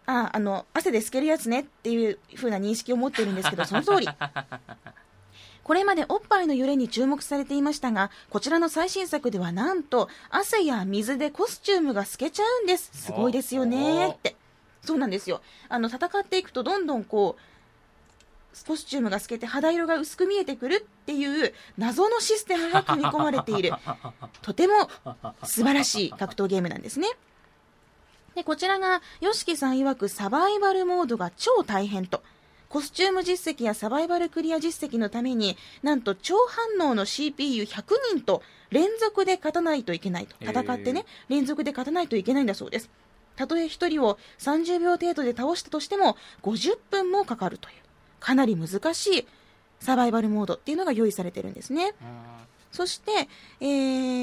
[0.06, 4.08] ああの汗で透けるやつねっていう風な認識を持ってるんですけどその通り
[5.64, 12.92] これまでおっぱいの揺れに注目されていましたがこちらの最新作ではなんと汗や水でコスチュームが透けちゃうんです。
[12.94, 14.10] すごいですよね。
[14.10, 14.36] って。
[14.84, 15.42] そうなんですよ。
[15.70, 17.42] あの戦っていくとどんどんこう
[18.68, 23.72] コスチュームが透けて肌色が薄く見えてくるっていう謎のシステムが組み込まれている。
[24.42, 24.90] とても
[25.44, 27.08] 素晴らしい格闘ゲームなんですね。
[28.36, 32.24] でこちらが YOSHIKI さん曰くサバイバルモードが超大変と
[32.72, 36.36] コスチューム実績やサバイバルクリア実績のためになんと超
[36.80, 37.66] 反応の CPU100
[38.16, 40.38] 人と連続で勝たないといけないと。
[40.40, 42.90] 戦ってね連続で勝たないといけないんだそうです。
[43.36, 47.76] たとえ1人を30秒程度で倒したとしても50分もかかるという
[48.22, 49.28] かなり難しい
[49.82, 51.88] サバイバルモードっていうのが用意されてるんですね。
[51.88, 51.94] うん。
[52.72, 53.28] そして、
[53.60, 53.66] え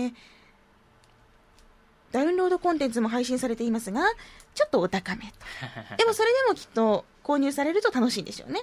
[0.06, 0.14] ー
[2.10, 4.00] ダウンロードコンテンツも配信されていますが、
[4.54, 5.32] ちょっとお高めと。
[5.98, 8.62] でもそれでもきっと購入されると楽しいんでしょうね。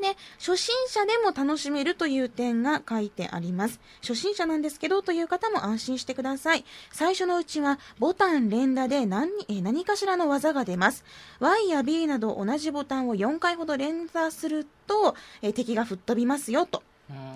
[0.00, 3.78] で、初心者でも楽しめるという点が書いてあります。
[4.00, 6.64] 初心者なんですけどという方も安心してください。
[6.90, 11.04] 最初のうちはボタン連打で何えー何かしらの技が出ます。
[11.38, 16.82] Y や B など同じボタンを4回ほど連打すると、えー敵が吹っ飛びますよと。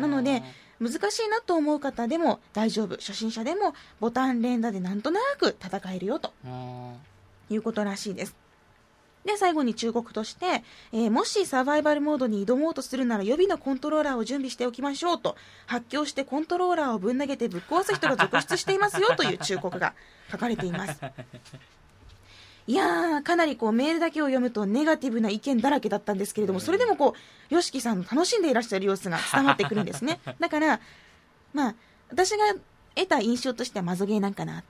[0.00, 0.42] なので
[0.80, 6.96] 難しいなと思う方でも大丈夫初心者でもボタン連打でなんとなく戦えるよとうん
[7.50, 8.34] いうことらしいです
[9.26, 10.62] で最後に忠告として、
[10.92, 15.36] えーもしサバイバルモードに挑もうとするなら予備のコントローラーを準備しておきましょうと
[15.66, 19.94] 発狂してコントローラーをぶん投げてぶっ壊す人が続出していますよという忠告が
[20.30, 21.00] 書かれています。
[22.68, 27.14] いやーかなりこうメールだけを読むとネガティブな意見だらけだったんですけれどもそれでもこ
[27.50, 30.18] う YOSHIKI さんの楽しんでいらっしゃる様子が伝わってくるんですね。
[30.40, 30.80] だから
[31.52, 31.74] まあ
[32.10, 32.54] 私が
[32.96, 34.66] 得た印象としてはマゾゲーなんかなって。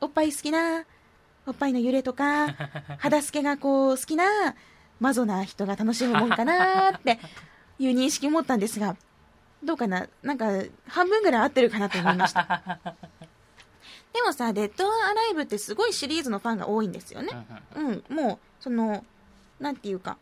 [0.00, 0.84] おっぱい好きな
[1.46, 2.48] おっぱいの揺れとか
[2.98, 4.24] 肌透けがこう好きな
[5.00, 7.18] マゾな人が楽しむもんかなって
[7.78, 8.96] いう認識を持ったんですが
[9.62, 10.06] どうかな？
[10.22, 10.46] なんか
[10.88, 12.78] 半分ぐらい合ってるかなと思いました。
[14.12, 17.46] でもさ「デッド・アライブ」ってすごいシリーズのファンが多いんですよね。
[17.74, 19.04] うんもうその
[19.60, 20.16] なんていうか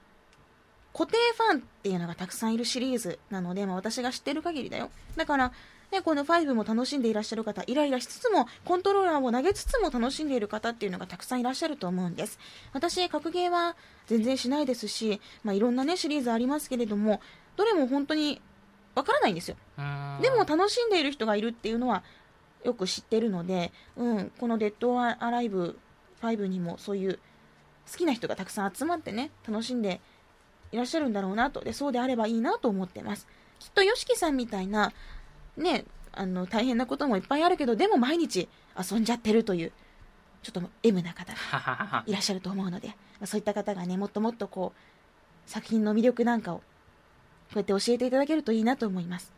[0.93, 4.91] 固定ファンっていうのがたくさんいるシリーズなので、まあ、私が知ってる限りだよ。
[5.17, 5.53] だから、
[5.91, 12.39] ね、この5も楽しんでいらっしゃる方イライラしつつもコントローラーを投げつつも楽しんでいる方っていうのがたくさんいらっしゃると思うんです。
[12.73, 17.21] 私格ゲーは全然しないですし、まあ、いろんなねシリーズありますけれども
[17.57, 18.41] どれも本当に
[18.95, 19.57] わからないんですよ。
[19.79, 20.19] うん。
[20.21, 22.03] でも楽しんでいる人がいるっていうのは
[22.65, 25.79] よく知ってるので、うん、この「デッド・アライブ
[26.23, 27.19] 5」にもそういう
[27.91, 30.01] 好きな人がたくさん集まってね楽しんで
[30.73, 31.61] いらっしゃるんだろうなと。
[31.61, 33.27] でそうであればいいなと思ってます。
[33.59, 34.93] きっと YOSHIKI さんみたいな
[35.57, 38.49] ねあの大変なこともいっぱいあるけどでも毎日
[38.79, 39.73] 遊んじゃってるという
[40.43, 46.63] ちょっと M な方がいらっしゃると思うので、まあそういった方がねもっともっとこう作品の魅力なんかをこ
[47.55, 49.33] うやって教えていただけるといいなと思います。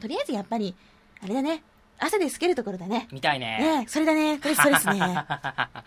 [0.00, 0.74] とりあえずやっぱり
[1.22, 1.62] あれだね
[1.98, 3.08] 汗で透けるところだね。
[3.12, 3.80] 見たいね。
[3.80, 5.24] ねそれだねこれそれですね。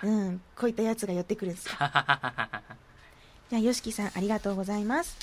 [0.03, 1.74] うんこういったやつが寄ってくるんですよ。
[3.49, 5.18] じゃあ、よしきさん、ありがとうございます。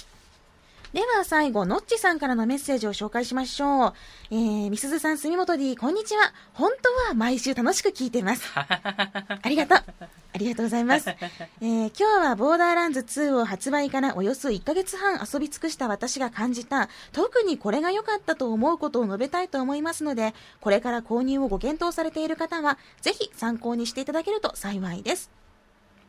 [0.96, 3.92] では最後、のっちさんからのメッセージを紹介しましょう。
[4.30, 6.32] えー、みすずさん、住本 D、こんにちは。
[6.54, 8.50] 本当は毎週楽しく聞いてます。
[8.56, 9.78] ありがとう。
[9.78, 11.10] ありがとうございます。
[11.10, 25.30] えー、今日はボーダーランズ2を発売からおよそ1ヶ月半遊び尽くした私が感じた、特にこれが良かったと思うことを述べたいと思いますので、これから購入をご検討されている方は、ぜひ参考にしていただけると幸いです。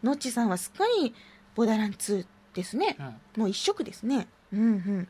[0.02, 1.14] のっちさんはすっかり
[1.56, 2.96] ボーダーラン2ですね。
[3.36, 4.30] もう一色ですね。
[4.54, 5.08] うんうん。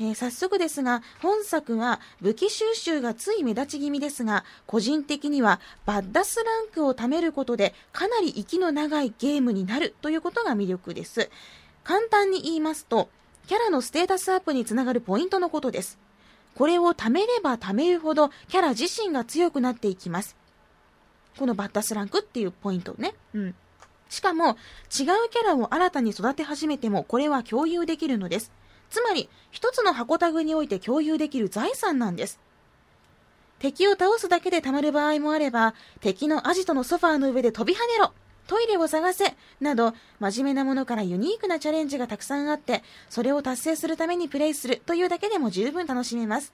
[0.00, 11.30] えー早速ですが、本作は武器収集がつい目立ち気味ですが、個人的にはバッダスランクを貯めることでかなり息の長いゲームになるということが魅力です。
[11.84, 13.10] 簡単に言いますと、
[13.46, 15.98] キャラのステータスアップにつながるポイントのことです。
[16.54, 20.36] これを貯めれば貯めるほどキャラ自身が強くなっていきます。
[21.38, 23.14] このバッダスランクっていうポイントね。
[23.34, 23.54] うん。
[24.08, 24.56] しかも、違う
[24.90, 28.52] キャラを新たに育て始めても、これは共有できるのです。
[28.92, 32.38] つまり、一つの箱タグにおいて共有できる財産なんです。
[33.58, 38.12] 敵を倒すだけで貯まる場合もあれば、敵のアジトのソファーの上で飛び跳ねろ
[38.46, 46.52] トイレを探せなど、真面目なものからユニークなチャレンジがたくさんあって、それを達成するためにプレイするというだけでも十分楽しめます。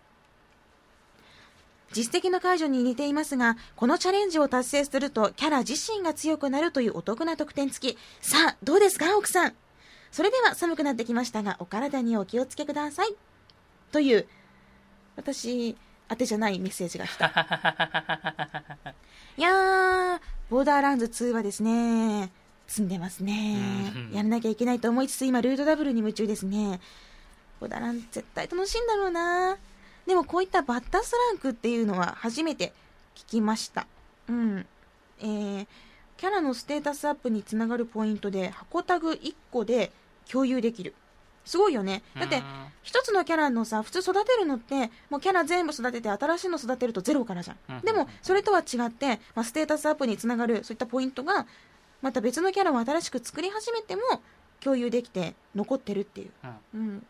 [1.90, 7.98] 実績の解除に似ていますが、このチャレンジを達成するとキャラ自身が強くなるというお得な特典付き。
[8.20, 9.54] さあ、どうですか、奥さん？
[10.10, 13.14] それでは寒くなってきましたが、お体にお気をつけください。
[13.92, 14.26] という、
[15.16, 15.76] 私、
[16.08, 17.26] 当てじゃないメッセージが来た。
[19.36, 22.30] いやー、ボーダーランズ2はですね、
[22.66, 24.12] 積んでますねうん。
[24.12, 26.80] やらなきゃいけないと思いつつ、今、ルートダブルに夢中ですね。
[27.60, 29.56] ボーダーランズ絶対楽しいんだろうな
[30.06, 32.72] でもこういったバッタスランクっていうのは初めて
[33.14, 33.86] 聞きました。
[34.28, 34.66] うん。
[35.20, 35.66] えー、
[36.18, 39.92] キャラのステータスアップにつながるポイントで、箱タグ1個で
[40.30, 40.94] 共有できる。
[41.44, 42.02] すごいよね。
[42.18, 42.42] だって、
[42.82, 47.80] 一つのキャラのさ、普通育てるのって、もうキャラ全部育てて新しいの育てるとゼロからじゃうんん。
[47.82, 51.46] でも、それとは違って、まあ、ステータスアップにつながる、そういったポイントが、
[52.02, 54.02] また別のキャラを新しく作り始めても、
[54.60, 56.30] 共有できて残ってるっていう。
[56.74, 57.06] うんうん。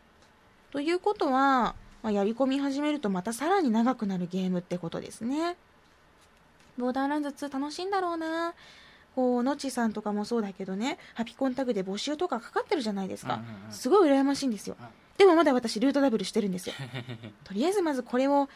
[0.70, 5.56] ということは、まあ、やり込み始めるとまたさらに長くなるゲームってことですね。
[6.76, 8.54] ボーダーランズ2楽しいんだろうな
[9.18, 13.42] こう、のちさんとかもそうだけどね、ハピコンタグで募集とかかかってるじゃないですか。
[13.68, 14.76] すごい羨ましいんですよ。
[14.78, 14.86] うん
[15.18, 16.76] でもまだ私ルートダブルしてるんですよ。
[17.42, 18.48] とりあえずまずこれを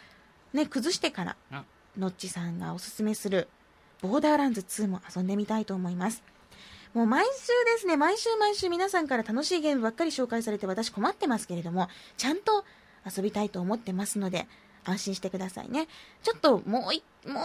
[0.52, 1.64] ね、崩してから、うん
[1.98, 3.48] のっちさんがおすすめする、
[4.00, 6.22] ボーダーランズ2も遊んでみたいと思います。
[6.94, 7.30] もう毎週
[7.74, 12.64] ですね、毎週毎週皆さんから楽しいゲームばっかり紹介されて私困ってますけれども、ちゃんと
[13.04, 14.46] 遊びたいと思ってますので、
[14.84, 15.86] 安心してくださいね。
[16.22, 17.44] ちょっともうい、もう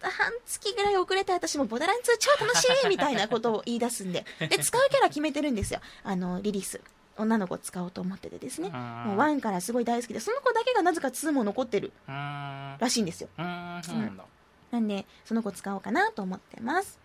[0.00, 4.24] 半月ぐらい遅れて私もボーダーランズ超楽しい みたいなことを言い出すんで。
[4.38, 5.80] で、使うキャラ決めてるんですよ。
[6.04, 6.80] あの、リリース。
[7.18, 8.68] 女の子使おうと思っててですね。
[8.68, 13.28] うんもう1からすごい大好きで、その子だけがなぜか2も残ってるらしいんですよ。
[13.36, 14.20] うーん
[14.70, 16.98] なんで、その子使おうかなと思ってます。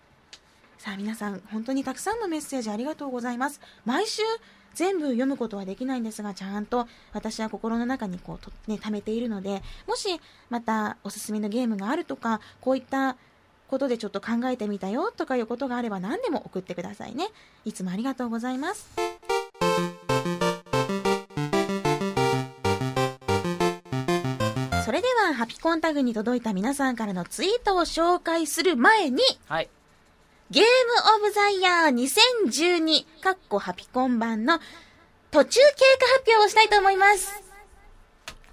[0.77, 3.59] さあ皆さん、本当にたくさんのメッセージありがとうございます。
[3.85, 4.21] 毎週
[4.75, 10.19] 全部読むことはできないんですが、ちゃんと私は心の中にこう、ね、貯めているので、もし
[10.49, 13.15] またおすすめのゲームがあるとか、こういった
[13.67, 17.29] ことでちょっと考えてみたよとかいうことがあれば何でも送ってくださいね。
[17.63, 18.89] いつもありがとうございます。
[24.85, 29.69] それでは、ハピコンタグに届いた皆さんからのツイートを紹介する前に、はい
[30.51, 30.67] ゲーム
[31.17, 34.59] オブザイヤー2012、かっこハピコン版の
[35.31, 35.65] 途中経
[35.99, 37.41] 過発表をしたいと思います。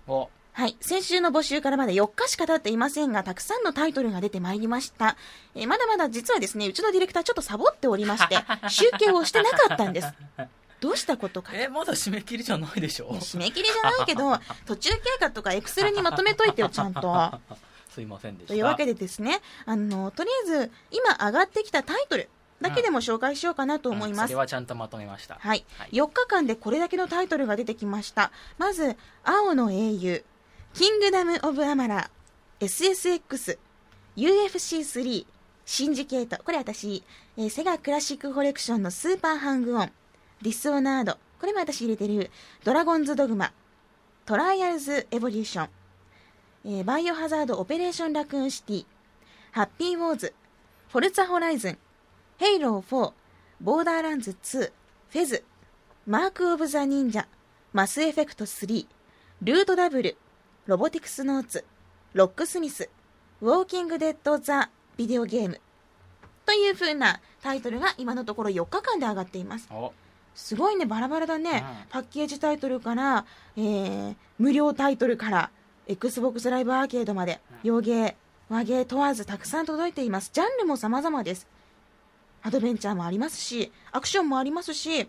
[0.06, 0.76] おはい。
[0.80, 5.16] 先週の募集からまだ4日しか経っていませんが、たくさんのタイトルが出てまいりました。
[5.54, 8.38] えーまだまだ実はですね、うちのディレクターちょっとサボっておりまして、
[8.68, 10.08] 集計をしてなかったんです。
[10.80, 11.54] どうしたことか。
[11.54, 17.38] いえまだ締め切りじゃないでしょや締め切りじゃないけど、途中経過とかエクセルにまとめといてよ、ちゃんと。
[17.92, 18.48] すいませんでした。
[18.48, 22.28] というわけでですね、あの、とりあえず、今上がってきたタイトル
[22.60, 24.20] だけでも紹介しようかなと思います。
[24.22, 24.28] うん。
[24.28, 24.34] それ。
[24.36, 25.34] はちゃんとまとめました。
[25.34, 25.64] はい。
[25.76, 25.90] はい。
[25.90, 28.30] 4日間でこれだけのタイトルが出てきました。
[28.58, 30.24] まず、青の英雄、
[30.74, 32.10] キングダム・オブ・アマラ、
[32.60, 33.58] SSX、
[34.16, 35.26] UFC3、
[35.64, 37.02] シンジケート、これ私、
[37.36, 39.92] えーセガクラシックコレクションのスーパーハングオン、
[40.42, 42.30] ディスオナード、これも私入れてる、
[42.64, 43.52] ドラゴンズ・ドグマ、
[44.26, 45.68] トライアルズ・エボリューション、
[46.64, 48.86] えーバイオハザード・オペレーション・ラクーンシティ、
[49.50, 50.32] ハッピー・ウォーズ、
[50.88, 51.78] フォルツァ・ホライズン、
[52.38, 53.12] ヘイロー4、
[53.60, 54.72] ボーダーランズ2、
[55.10, 55.44] フェズ、
[56.06, 57.26] マーク・オブ・ザ・忍者、
[57.72, 58.86] マス・エフェクト3、
[59.42, 60.16] ルート・ダブル、
[60.66, 61.64] ロボティクス・ノーツ、
[62.12, 62.88] ロック・スミス、
[63.40, 65.60] ウォーキング・デッド・ザ・ビデオゲーム。
[66.46, 69.68] という風なタイトルが今のところ4日間で上がっています。
[69.70, 69.92] お。
[70.34, 71.88] すごいねバラバラだね、うん。
[71.88, 73.24] パッケージタイトルから、
[73.56, 75.50] えー無料タイトルから
[75.94, 78.16] XBOX ライブアーケードまで洋芸
[78.48, 80.30] 和芸問わずたくさん届いています。
[80.32, 81.46] ジャンルも様々です。
[82.42, 85.08] アドベンチャーもありますしアクションもありますし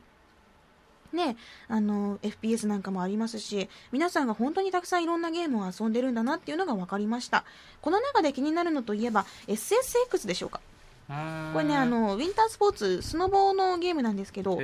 [1.12, 7.46] ね、あの FPS なんかもありますし皆さんが本当にたくさんいろんなゲームを遊んでるんだなっていうのが分かりました。
[7.82, 10.60] この中で気になるのといえば SSX でしょうか。
[11.08, 14.58] これねあのウィンタースポーツスノボーのゲームなんですけど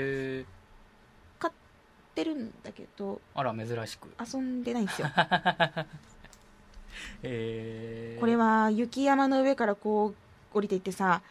[2.21, 4.09] ってるんだけどあら珍しく。
[4.19, 5.07] 遊んでないんですよ。
[7.23, 8.19] えー。
[8.19, 10.15] これは雪山の上からこう
[10.55, 11.21] 降りていってさ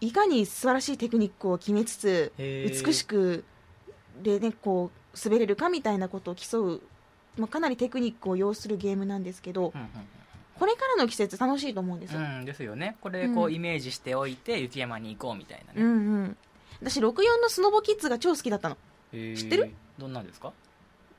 [0.00, 2.86] いかに素晴らしいテクニックを決めつつへー。
[2.86, 3.44] 美しく
[4.22, 6.82] でねこう滑れるかみたいなことを競う、
[7.36, 9.88] まあ、かなりテクニックを要するゲームなんですけどうんうん
[10.58, 12.96] これからの季節楽しいと思うんですよ、うん、ですよね。
[13.00, 13.54] これこううん。
[13.54, 16.36] イメージしておいて雪山に行こうみたいなね、うんうん。
[16.80, 18.76] 私64のスノボキッズが超好きだったの
[19.12, 19.72] 知ってる？
[19.98, 20.52] どんなんですか？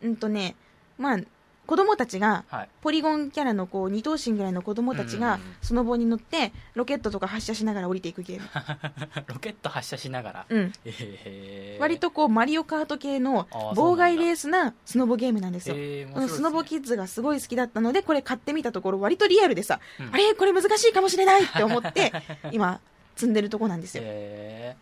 [0.03, 0.55] うんとね
[0.97, 1.19] まあ
[1.65, 2.69] 子供たちがはい。
[2.81, 5.55] ポリゴンキャラのこう二頭身ぐらいの子供たちがうんうんうん。
[5.61, 8.47] スノボに乗ってロケットとか発射しながら降りていくゲーム、
[9.27, 16.37] ロケット発射しながら、うん、えー、割とこうマリオカート系のあー妨害レースなスノボゲームなんですよ、えー面うん白いですね。
[16.37, 20.09] スノボキッズがすごい好きだったのでこれ買ってみたところ割とリアルでさ、うん。
[20.11, 20.33] あれ？
[20.33, 22.11] これ難しいかもしれないって思って
[22.51, 22.81] 今
[23.15, 24.03] 積んでるとこなんですよ。
[24.07, 24.75] え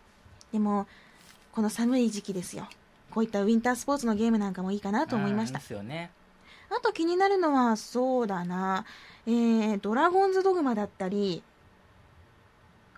[0.54, 0.88] でも
[1.52, 2.70] この寒い時期ですよ
[3.18, 5.58] こういったウィンタースポーツのゲームなんかもいいかなーと思いました。
[5.58, 6.12] うんですよね。
[6.70, 8.86] あと気になるのはそうだな。
[9.26, 11.42] えー、ドラゴンズドグマだったり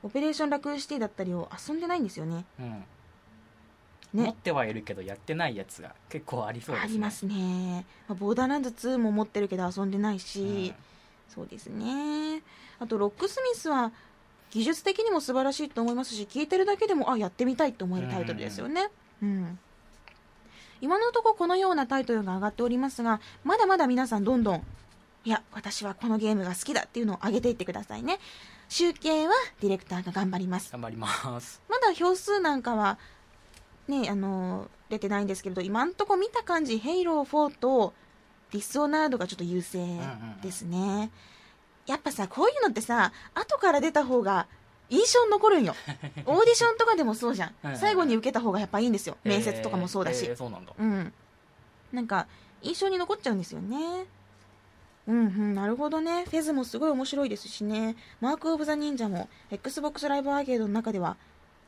[0.03, 2.43] オペレーションラクーンシティだったりを遊んでないんですよね。
[2.59, 2.65] うん。
[4.13, 4.23] ね。
[4.25, 6.89] 持ってはいるけどやってないやつが結構ありそうですね。
[6.89, 10.75] ありますね、まあボーダーランド2も持ってるけど遊んでないし、うん。
[11.33, 12.43] そうですね。
[12.77, 13.93] あとロックスミスは
[14.51, 18.89] 技術的にも素晴らしいと思いますし聞いてるだけでもあやってみたいと思えるタイトルですよね。
[19.23, 19.59] うん
[20.81, 24.63] 今のところこのようなタイトルが上がっておりますがまだまだ皆さんどんどん
[25.25, 28.19] いや私はこのゲームが好きだっていうのを上げていってくださいね。
[28.69, 30.71] 集計はディレクターが頑張ります。
[30.71, 31.61] 頑張ります。
[31.69, 32.97] まだ票数なんかは、
[33.87, 37.93] ね、あの出てないんですけれど今んとこ見た感じヘイロー4と
[38.51, 39.85] ディスオナードがちょっと優勢
[40.41, 41.11] ですね、
[41.85, 44.47] やっぱさこういうのってさ後から出た方が
[44.89, 45.75] 印象に残るんよ。
[46.25, 47.77] オーディションとかでもそうじゃん。
[47.77, 49.17] 最後に受けた方がやっぱいいんですよ。
[49.23, 50.73] 面接とかもそうだし、えーそうなんだ。
[50.77, 51.13] うん。
[51.91, 52.27] なんか
[52.61, 54.05] 印象に残っちゃうんですよね。
[55.07, 56.25] うんうんなるほどね。
[56.25, 57.95] フェズもすごい面白いですしね。
[58.21, 61.17] マーク・オブ・ザ・忍者も XBOX ライブアーケードの中では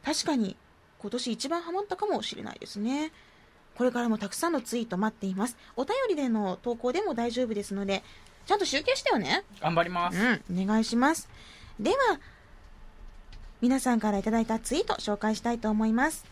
[0.04, 0.56] 確かに
[1.00, 3.12] 今年一番ハマったかもしれないですね。
[3.76, 5.58] これからもたくさんのツイート待っています。
[5.76, 8.04] お便りでの投稿でも大丈夫ですので
[8.46, 9.44] ちゃんと集計してよね。
[9.60, 11.30] 頑張ります、うん、お願いします。
[11.80, 12.20] では、
[13.62, 16.26] 皆さんからいただいたツイート紹介したいと思います。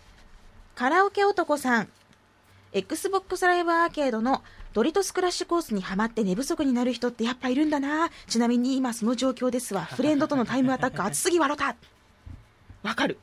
[0.74, 1.88] カラオケ男さん、
[2.74, 8.10] Xbox ライブアーケードのドリトスクラッシュコースにはまって寝不足になる人ってやっぱいるんだな。
[8.28, 9.82] ちなみに今その状況ですわ。
[9.82, 11.76] フレンドとのタイムアタック熱すぎ笑った。
[12.82, 13.20] わかる。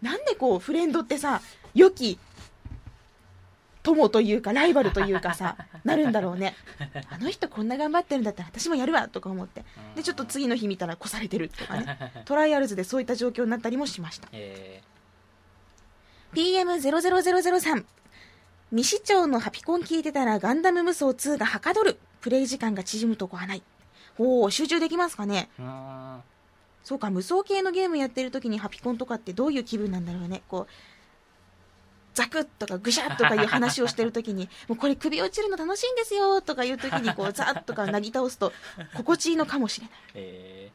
[0.00, 1.42] なんでこう、フレンドってさ、
[1.74, 2.18] 良き
[3.82, 6.54] 友というかライバルというかさなるんだろうね。
[7.10, 9.64] あの人こんな頑張ってるんだったら私もやるわとか思って。
[9.96, 11.98] でちょっと次の日見たら越されてるとかね。
[12.24, 14.28] トライアルズでそういった状況になったりもしました。
[14.32, 14.82] え
[16.34, 17.84] PM00003
[18.70, 21.98] 未視聴のハピコン聞いてたらガンダム無双2がはかどる。
[22.20, 23.62] プレイ時間が縮むとこはない。
[24.18, 25.50] おお集中できますかね。
[26.84, 30.42] そうか無双系のゲームやってる時にハピコンとかってどういう気分なんだろうね。
[30.48, 30.72] こう
[32.14, 38.52] ザクッとかグシャッとかいう話をしてる時に もうこれ首落ちるの楽しいんですよとかいう時にこうザッとかなぎ倒すと
[38.94, 40.70] 心地いいのかもしれない え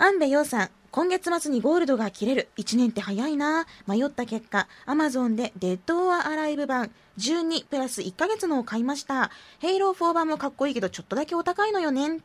[0.00, 2.48] 安部陽さん、今月末にゴールドが切れる。
[2.56, 3.66] 1年って早いな。
[3.88, 9.32] 迷った結果、アマゾンでデッド・オア・アライブ版12プラス1ヶ月のを買いました。
[9.58, 12.20] ヘイロー4版もかっこいいけど、ちょっとだけお高いのよね。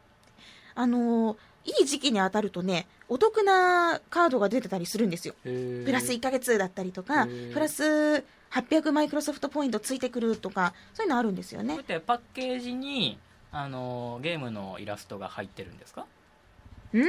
[0.76, 5.36] あのーいい時期に当たるとね、お得なカードが出てたりするんですよ。
[5.46, 11.78] ー、プラス1ヶ月だったりとかプラス800マイクロソフトポイントついてくるとか、そういうのあるんですよね。
[12.06, 13.18] パッケージに
[13.52, 16.06] あのゲームのイラストが入ってるんですか、
[16.94, 17.06] うーん、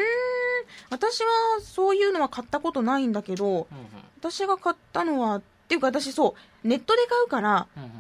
[0.91, 1.29] 私は
[1.63, 3.67] そういうのは買ったことないんだけど、うんうん。
[4.19, 6.35] 私が買ったのはっていうか私そ
[6.65, 7.91] うネットで買うからうんうん。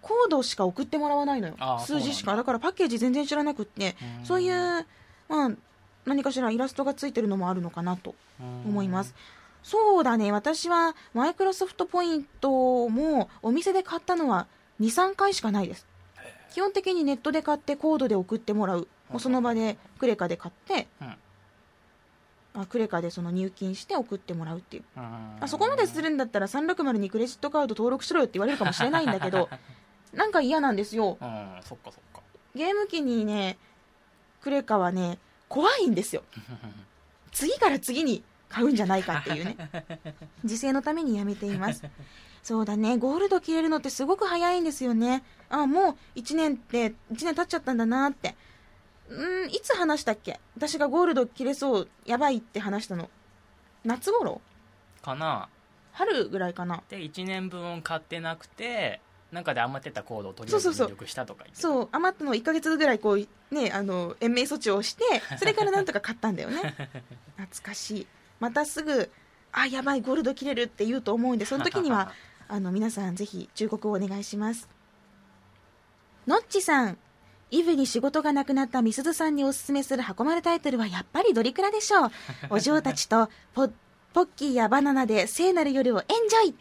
[0.00, 1.54] コードしか送ってもらわないのよ。
[1.86, 2.34] 数字しか。
[2.34, 4.26] だからパッケージ全然知らなくってうん。
[4.26, 4.86] そういう
[5.28, 5.50] まあ
[6.04, 9.14] 何かしらイラストがついてるのもあるのかなと思います。
[9.62, 10.32] そうだね。
[10.32, 14.46] 私はマイクロソフトポイントもお店で買ったのは
[14.80, 15.86] 23回しかないです。
[16.52, 18.88] 基本的にネットで買ってコードで送ってもらう。
[19.10, 21.14] もうその場でクレカで買ってうん。
[22.54, 24.82] あクレカでその入金して送ってもらうっていう。
[24.96, 29.48] ああそこまでするんだったら360にクレジットカード登録しろよって言われるかもしれないんだけど
[30.12, 31.16] なんか嫌なんですよ。
[31.20, 31.60] うん。
[31.62, 32.20] そっかそっか。
[32.54, 33.56] ゲーム機にね
[34.42, 35.18] クレカはね
[35.52, 36.22] 怖いんですよ。
[37.30, 39.56] 次から次に買うんじゃないかっていうね。
[40.44, 41.84] 自制のためにやめています。
[42.42, 42.96] そうだね。
[42.96, 45.22] ゴールド切れるのってすごく早いんですよね。
[45.50, 48.34] あもう1年って1年経っちゃったんだなって。
[49.10, 50.40] うんいつ話したっけ？
[50.56, 53.10] 私がゴールド切れそうやばいって話したの。
[53.84, 54.40] 夏頃？
[55.02, 55.50] かな。
[55.92, 56.82] 春ぐらいかな。
[56.88, 61.88] で1年分買ってなくてなんかで余ってたコードをとり入力したとかそう。
[61.90, 65.04] 余ったの1ヶ月ぐらいこうねあの延命措置をして
[65.40, 66.74] それからなんとか買ったんだよね。
[67.36, 68.06] 懐かしい。
[68.40, 69.10] またすぐ
[69.50, 72.12] あやばいゴールド切れるって言うと思うんでその時には
[72.48, 74.68] あの皆さんぜひ忠告をお願いします。
[76.26, 76.98] のっちさん
[77.50, 82.10] イブに仕事がなくなったみすずさんにおすすめする箱丸タイトルはやっぱりドリクラでしょう。
[82.50, 83.68] お嬢たちとポ
[84.12, 86.54] ポッキーやバナナで聖なる夜をエンジョイ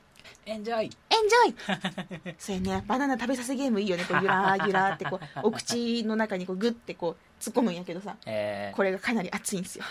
[0.45, 2.83] エンジョイエンジョイそうやね。
[2.87, 4.05] バナナ食べさせゲームいいよね。
[4.05, 8.15] こうゆらー ゆらーってこうお口の中にこうグッてこう突っ込むんやけどさ。
[8.25, 8.75] えー。
[8.75, 9.85] これがかなり熱いんですよ。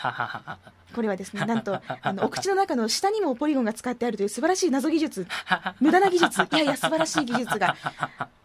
[0.92, 5.26] これはですねなんと あのお口の中の下にもポリゴンが使ってあるという素晴らしい謎技術。
[5.78, 6.42] 無駄な技術。
[6.42, 7.76] いやいや素晴らしい技術が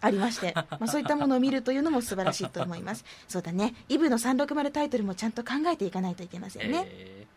[0.01, 3.03] ありまして、まあ、そういったものを見るというのも素晴らしいと思います。
[3.27, 3.73] そうだね。
[3.89, 7.27] イブの360タイトルもちゃんと考えていかないといけませんね、え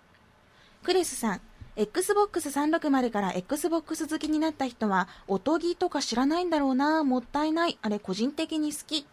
[0.83, 1.41] クレスさん
[1.79, 7.79] XBOX360 から XBOX 好きになった人はおとぎとか知らないんだろうなもったいない。
[7.81, 9.07] あれ個人的に好き。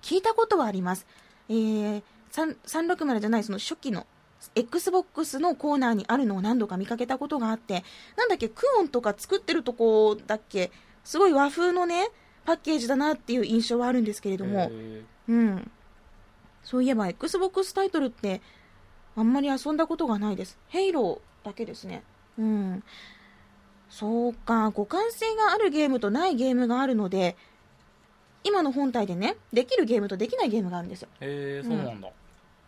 [0.00, 1.06] 聞いたことはあります。
[1.48, 4.06] えー、3 360じゃないその初期の
[4.54, 7.84] XBOX のコーナーにあるのを何度か見かけたことがあって
[8.16, 10.72] なんだっけクオンとか作ってるとこだっけ
[11.04, 12.08] すごい和風のね
[12.44, 15.70] パッケージだなっていう印象はあるんですけれども、えうん。
[16.64, 18.40] そういえば XBOX タイトルって
[19.14, 20.58] あんまり遊んだことがないです。
[20.68, 22.02] ヘイローだけですね。
[22.38, 22.82] うん。
[23.90, 27.36] そうか、互換性があるゲームとないゲームがあるので、
[28.44, 31.08] 今の本体でね、できるゲームとできないゲームがあるんですよ。
[31.20, 32.08] えーそうなんだ、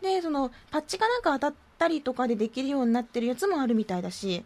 [0.03, 4.45] で、その、パッチかなんか当たったりとかでできるようになってるやつもあるみたいだし、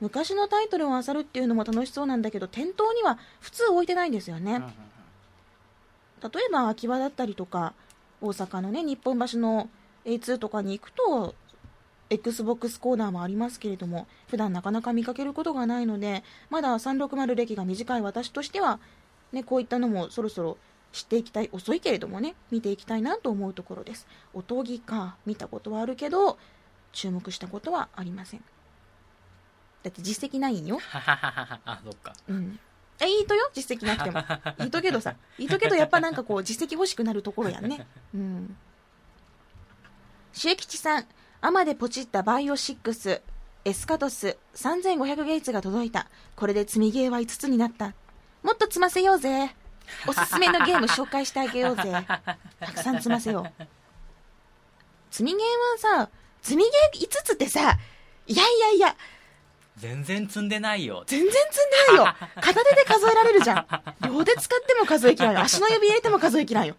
[0.00, 4.52] 昔のタイトルを漁るっていうのも楽しそうなんだけど、店頭には普通置いてないんですよね。
[4.52, 4.72] うんうんうん
[6.22, 7.74] 例えば秋葉だったりとか
[8.22, 9.68] 大阪のね日本橋の
[10.06, 11.34] A2 とかに行くと
[12.10, 18.78] XBOX コーナーもありますけれども普段なかなか見かけることがないのでまだ360歴が短い私としては、
[19.32, 20.58] ね、こういったのもそろそろ
[20.92, 26.38] 知っていきたい遅いけれどもね見ていきたいなと思うところですおとぎか見たことはあるけど
[26.92, 28.40] 注目したことはありません
[29.82, 32.58] だって実績ないんよ あそっかうん。
[32.98, 34.20] え、いいとよ、実績なくても。
[34.64, 35.14] いいとけどさ。
[35.38, 37.86] いいとけど、やっぱなんかこう、実績欲しくなるところやんね。
[38.14, 38.56] うん。
[40.32, 41.06] シュ吉さん、
[41.40, 43.20] アマでポチったバイオ6、
[43.64, 46.08] エスカトス、3500ゲイツが届いた。
[46.34, 47.94] これで積みゲーは5つになった。
[48.42, 49.54] もっと積ませようぜ。
[50.06, 51.82] おすすめのゲーム紹介してあげようぜ。
[52.60, 53.64] たくさん積ませよう。
[55.10, 56.10] 積みゲーはさ、
[56.42, 57.78] 積みゲー5つってさ、
[58.26, 58.96] いやいやいや、
[59.76, 61.42] 全然積んでないよ全然積ん
[61.92, 62.14] でないよ。
[62.40, 63.66] 片手で数えられるじゃん。
[64.06, 65.40] 両手使っても数えきらんよ。
[65.40, 66.76] 足の指入れても数えきらんよ。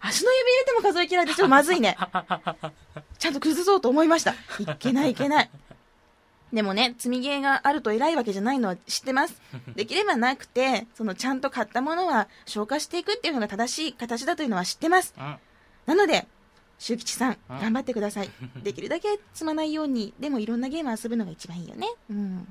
[0.00, 1.96] 足の指入れても数えきらんってちょっとまずいね。
[3.24, 4.32] ちゃんと崩そうと思いました。
[4.58, 5.50] いけないいけない。
[6.52, 9.40] でもね、積みゲーがあると偉いわけじゃないのは知ってます。
[9.74, 15.14] できればなくて、そのちゃんと買ったものは消化していくっていうのが正しい形だというのは知ってます。
[15.18, 15.36] うん
[15.86, 16.26] なので、
[16.78, 18.30] 周吉さん頑張ってください。
[18.62, 21.86] できるだけ積まないように、でもいろんなゲーム遊ぶのが一番いいよね。
[22.10, 22.46] うん。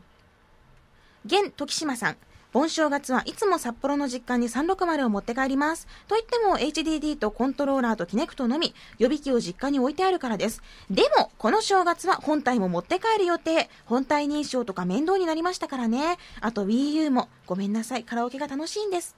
[1.25, 2.17] 現時島さん。
[2.53, 5.87] 盆正月はいつも札幌の実家に360を持って帰ります。
[6.07, 10.61] と言っても HDD とコントローラーとキネクトのみ予備機を実家に置いてあるからです。
[10.91, 13.71] でも、この正月は本体も持って帰る予定。
[13.85, 16.17] 本体認証とか面倒になりましたからね。
[16.41, 17.27] あと Wii U も。
[17.47, 18.03] ごめんなさい。
[18.03, 19.15] カラオケが楽しいんです。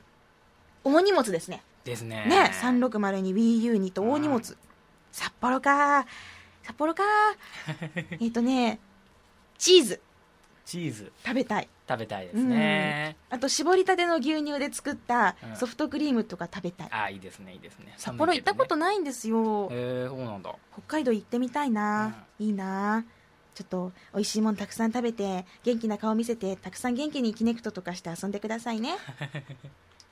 [0.86, 1.62] 大荷物ですね。
[1.84, 4.58] ですねね、360に Wii U にと大荷物。
[5.12, 6.06] 札幌か
[6.64, 7.04] 札幌か
[8.22, 8.80] えっとね、
[9.58, 10.02] チーズ
[10.66, 11.70] チーズ食べたい。
[11.88, 16.88] 食べたいですね、あと絞りたての牛乳で作ったうんソフトクリームとか食べたい。
[16.90, 19.70] あいいですねいいですね札幌行ったことないんですよ。
[19.72, 22.26] へえそうなんだ北海道行ってみたいな。
[22.40, 23.06] いいな。
[23.54, 28.98] ちょっと美味しいもんたくさん食べて、元気な顔見せて、たくさん元気にキネクトとかして遊んでくださいね。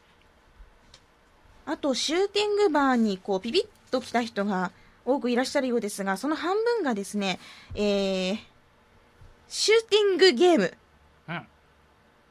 [1.66, 4.72] あと、シューティングバーにこうピピッと来た人が
[5.06, 7.40] 多くいらっしゃるようですが、その半分がですね、
[7.76, 8.38] えー、
[9.56, 10.74] シューティングゲーム、
[11.30, 11.46] うん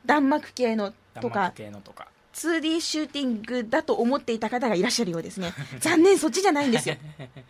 [0.04, 5.52] 弾幕系のとか系のとか 2D シューティングだと思っていた方がいらっしゃるようですね。
[5.78, 6.96] 残念、そっちじゃないんですよ。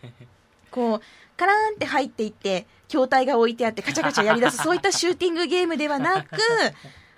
[0.69, 1.01] こう、
[1.35, 6.37] カラーンって入っていって、筐体が置いてあってカチャカチャやり出す、そういったシューティングゲームではなく、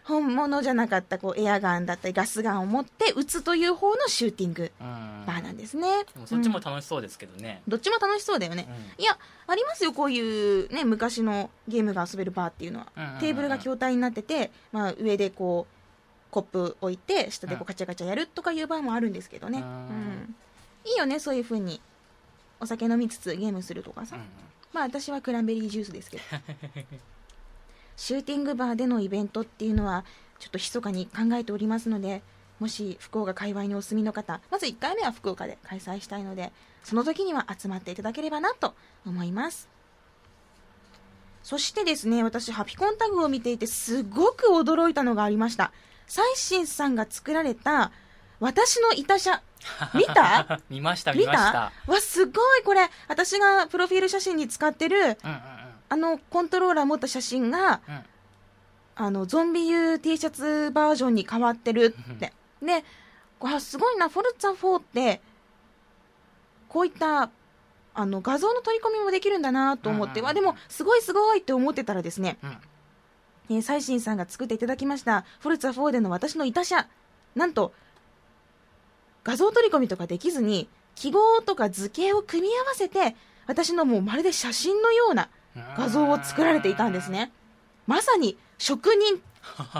[0.06, 5.88] 本物じゃなかったこうエアガンだったりガスガンを持って撃つという方のシューティングうんバーなんですね。
[6.26, 8.68] そっちもうん楽しそうですけどね、どっちも楽しそうだよね。
[9.00, 10.20] いや、ありますよ、こうい
[10.66, 12.88] うね、昔のゲームが遊べるバーっていうのは。
[12.96, 15.74] うんうんうんテーブルが筐体になってて、まあ、上でこう、
[16.32, 19.60] コップ置いて、下でこううんカチャカチャやるとかいうバーもあるんですけどね。
[19.60, 20.36] ううんん。
[20.86, 21.82] いいよね、そういう風に。
[22.60, 24.16] お酒飲みつつゲームするとかさ。
[24.18, 24.22] うん
[24.74, 26.24] まあ私はクランベリージュースですけど。
[27.98, 30.06] シューティングバーでのイベントっていうのは、
[30.40, 32.22] ちょっと密かに考えておりますので、
[32.60, 36.52] もし福岡界隈にお住みの方、まず1回目は福岡で開催したいので、
[36.84, 38.76] その時には集まっていただければなと
[39.06, 39.70] 思います。
[41.44, 45.72] そしてですね、私、ハピコンタグを見ていて、すごく驚いたのがありました。
[46.08, 47.92] 最新さんが作られた、
[48.40, 49.42] 私のいた車。
[49.96, 50.60] 見た？
[50.70, 51.92] 見ました見見ましたた？
[51.92, 52.90] わ、すごいこれ。
[53.08, 55.18] 私がプロフィール写真に使ってる、
[55.90, 58.04] あの、コントローラー持った写真が、うんうん
[58.96, 62.32] あの、ゾンビ U T シャツバージョンに変わってるって。
[62.62, 62.84] で、
[63.42, 65.22] わすごいな、フォルツァ4って、
[66.70, 67.30] こういった、
[67.94, 72.58] あの、画像の取り込みもできるんだなと思って、うんでも、すごいすごいって思ってたらですね、うん
[73.50, 76.88] えー、最新さんが作っていただきました、フォルツァ4での私のいた車。
[77.36, 77.74] なんと、
[79.26, 85.30] 画像取り込みとかできずに、記号とか図形を組み合わせて、私のもうまるで写真のような
[85.78, 87.32] 画像を作られていたんですね。
[87.88, 89.22] まさに職人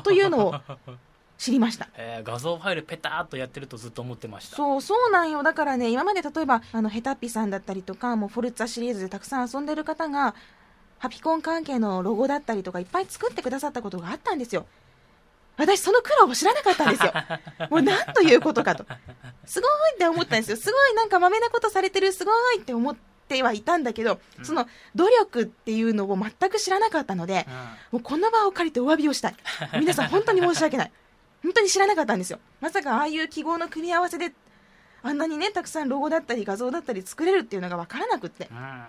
[0.04, 0.56] というのを
[1.38, 1.90] 知りました。
[1.96, 5.44] えー画像ファイルペターっとやってるとずっと思ってましたそう、そうなんよ。
[5.44, 10.34] だからね、今まで例えば、あの、ヘタッピさんだったりとか、もうフォルツァシリーズでたくさん遊んでる方が、
[11.00, 14.66] ハピコン関係のロゴだったりとかいっぱい作ってくださったことがあったんですよ。
[15.58, 17.14] 私、その苦労を知らなかったんですよ。
[17.70, 18.86] もう何ということかと。
[19.46, 20.58] すごいって思ったんですよ。
[20.58, 27.48] すごいなんか豆なことされてる、すごいって思ってはいたんだけど、その努力っていうのを全く知らなかったので、
[27.92, 29.36] もうこの場を借りてお詫びをしたい。
[29.80, 30.92] 皆さん本当に申し訳ない。
[31.44, 32.40] 本当に知らなかったんですよ。
[32.62, 34.34] まさかああいう記号の組み合わせで、
[35.04, 38.48] あんなにね、たくさんロゴだったり画像だったり作れるっていうのが分からなくって。
[38.52, 38.84] うんうん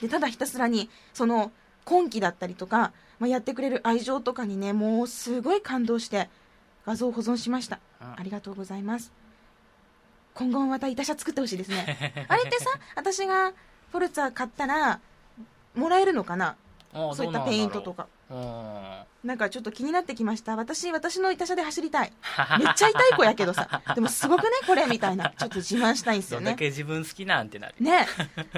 [0.00, 1.52] で、ただひたすらに、その、
[1.88, 6.30] 根気だったりとか、まあ、やってくれる愛情とかにね、もうすごい感動して、
[6.86, 7.80] 画像を保存しました。
[8.00, 9.12] うんありがとうございます。
[10.34, 12.26] 今後もまたいた車作ってほしいですね。
[12.28, 12.66] あれってさ、
[12.96, 13.52] 私が
[13.90, 15.00] フォルツァ買ったら、
[15.74, 16.56] もらえるのかな？
[16.92, 18.06] あそういったペイントとか。
[19.22, 20.56] なんかちょっと気になってきました。
[20.56, 22.12] 私、私のいた車で走りたい。
[22.12, 22.12] う
[22.58, 23.82] んめっちゃ痛い子やけどさ。
[23.94, 25.30] でもすごくね、これみたいな。
[25.36, 26.52] ちょっと自慢したいんですよね。
[26.52, 28.06] だけ自分好きなんてなるね。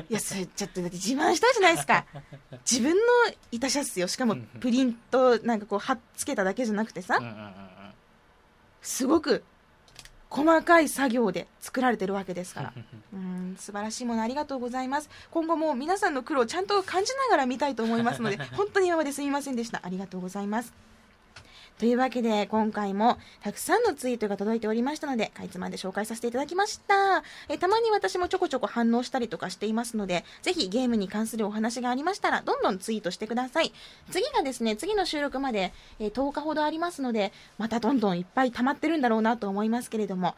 [0.08, 2.04] いや、それちょっとだって自慢したいじゃないですか。
[2.70, 3.02] 自分の
[3.50, 4.06] いた車っすよ。
[4.06, 7.54] しかもプリントなんかこう貼っつけただけじゃなくてさうん、うんうんうん
[8.82, 9.44] すごく
[10.32, 12.72] 細かい作業で作られてるわけですから。
[13.12, 15.10] うん、素晴らしいものありがとうございます。
[15.30, 19.80] 今後も皆さんの苦労をちゃんと感じながら見たいと思いますので、 本当に今まですみませんでした。
[19.84, 20.72] ありがとうございます。
[21.78, 27.24] というわけで、今回もたくさんのツイートが届いておりましたので、かいつまんで紹介させていただきました。
[27.48, 33.72] えたまに私もちょこちょこ反応したりとかしていますので、ぜひゲームに関するお話がありましたら、どんどんツイートしてください。
[34.10, 40.36] 次がですね、次の収録まで、え10日ほどありますので、またどんどんいっぱい溜まってるんだろうなと思いますけれども、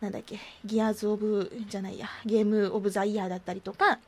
[0.00, 3.98] なんだっけ、ギアーズ・オブ、じゃないや、ゲーム・オブ・ザ・イヤーだったりとか、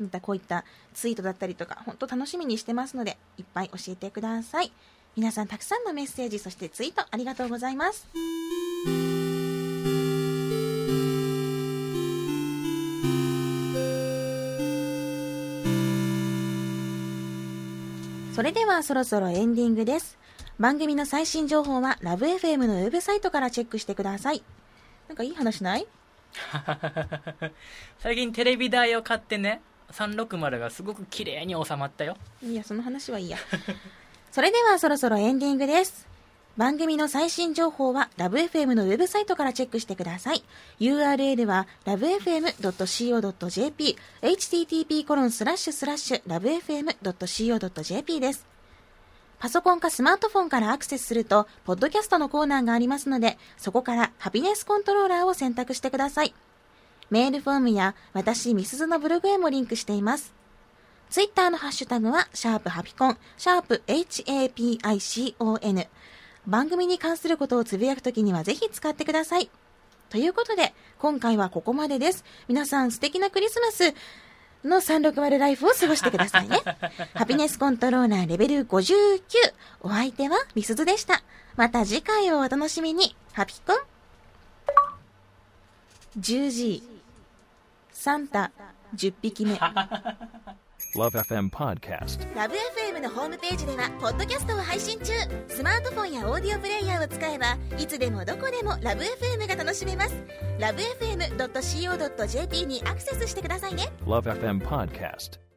[0.00, 4.72] またこういったツイートだったりとか、本当楽しみにしてますので、いっぱい教えてください。
[5.16, 8.08] 皆さんたくさんのメッセージ、そしてツイートありがとうございます。
[18.34, 20.16] それではそろそろエンディングです。
[20.58, 24.42] 番組の最新情報はラブ f m のウェブサイトからチェックしてください。
[25.08, 25.86] なんかいい話ない？
[27.98, 29.60] 最近テレビ台を買ってね
[29.92, 33.38] 360がすごく綺麗に収まったよいや、その話はいいや。
[34.32, 36.10] それではそろそろエンディングです。
[36.56, 40.42] 番組の最新情報はラブ f m のウェブサイトからチェックしてください。
[40.80, 48.46] URL は lovefm.co.jp http コロンスラッシュスラッシュ lovefm.co.jp です。
[49.38, 56.34] パソコンかスマートフォンからアクセスすると、ポッドキャストのコーナーがありますので、そこからハピネスコントローラーを選択してください。
[57.10, 60.32] メールフォームや私、ミスズのブログへもリンクしています。
[61.10, 65.88] ツイッターのハッシュタグは、シャープハピコン、シャープ HAPICON。
[66.46, 69.50] 番組に関することをつぶやくときにはぜひ使ってください。
[70.08, 72.24] ということで、今回はここまでです。
[72.46, 73.92] 皆さん素敵なクリスマス
[74.64, 76.60] の360ライフを過ごしてくださいね。
[77.14, 79.20] ハピネスコントローラーレベル59。
[79.82, 81.22] お相手はミスズでした。
[81.56, 83.16] また次回をお楽しみに。
[83.32, 83.78] ハピコン
[86.18, 86.99] 10G
[88.00, 88.50] サンタ
[88.96, 89.52] 10匹目
[90.96, 92.34] Love FM Podcast.
[92.34, 95.12] ラブ f m のホームページではポッドキャストを配信中
[95.48, 100.14] スマートフォンやオーディオプレイヤーを使えばいつでもどこでもラブ f m が楽しめます
[100.58, 105.49] ラブ FM.co.jp にアクセスしてくださいね Love FM Podcast.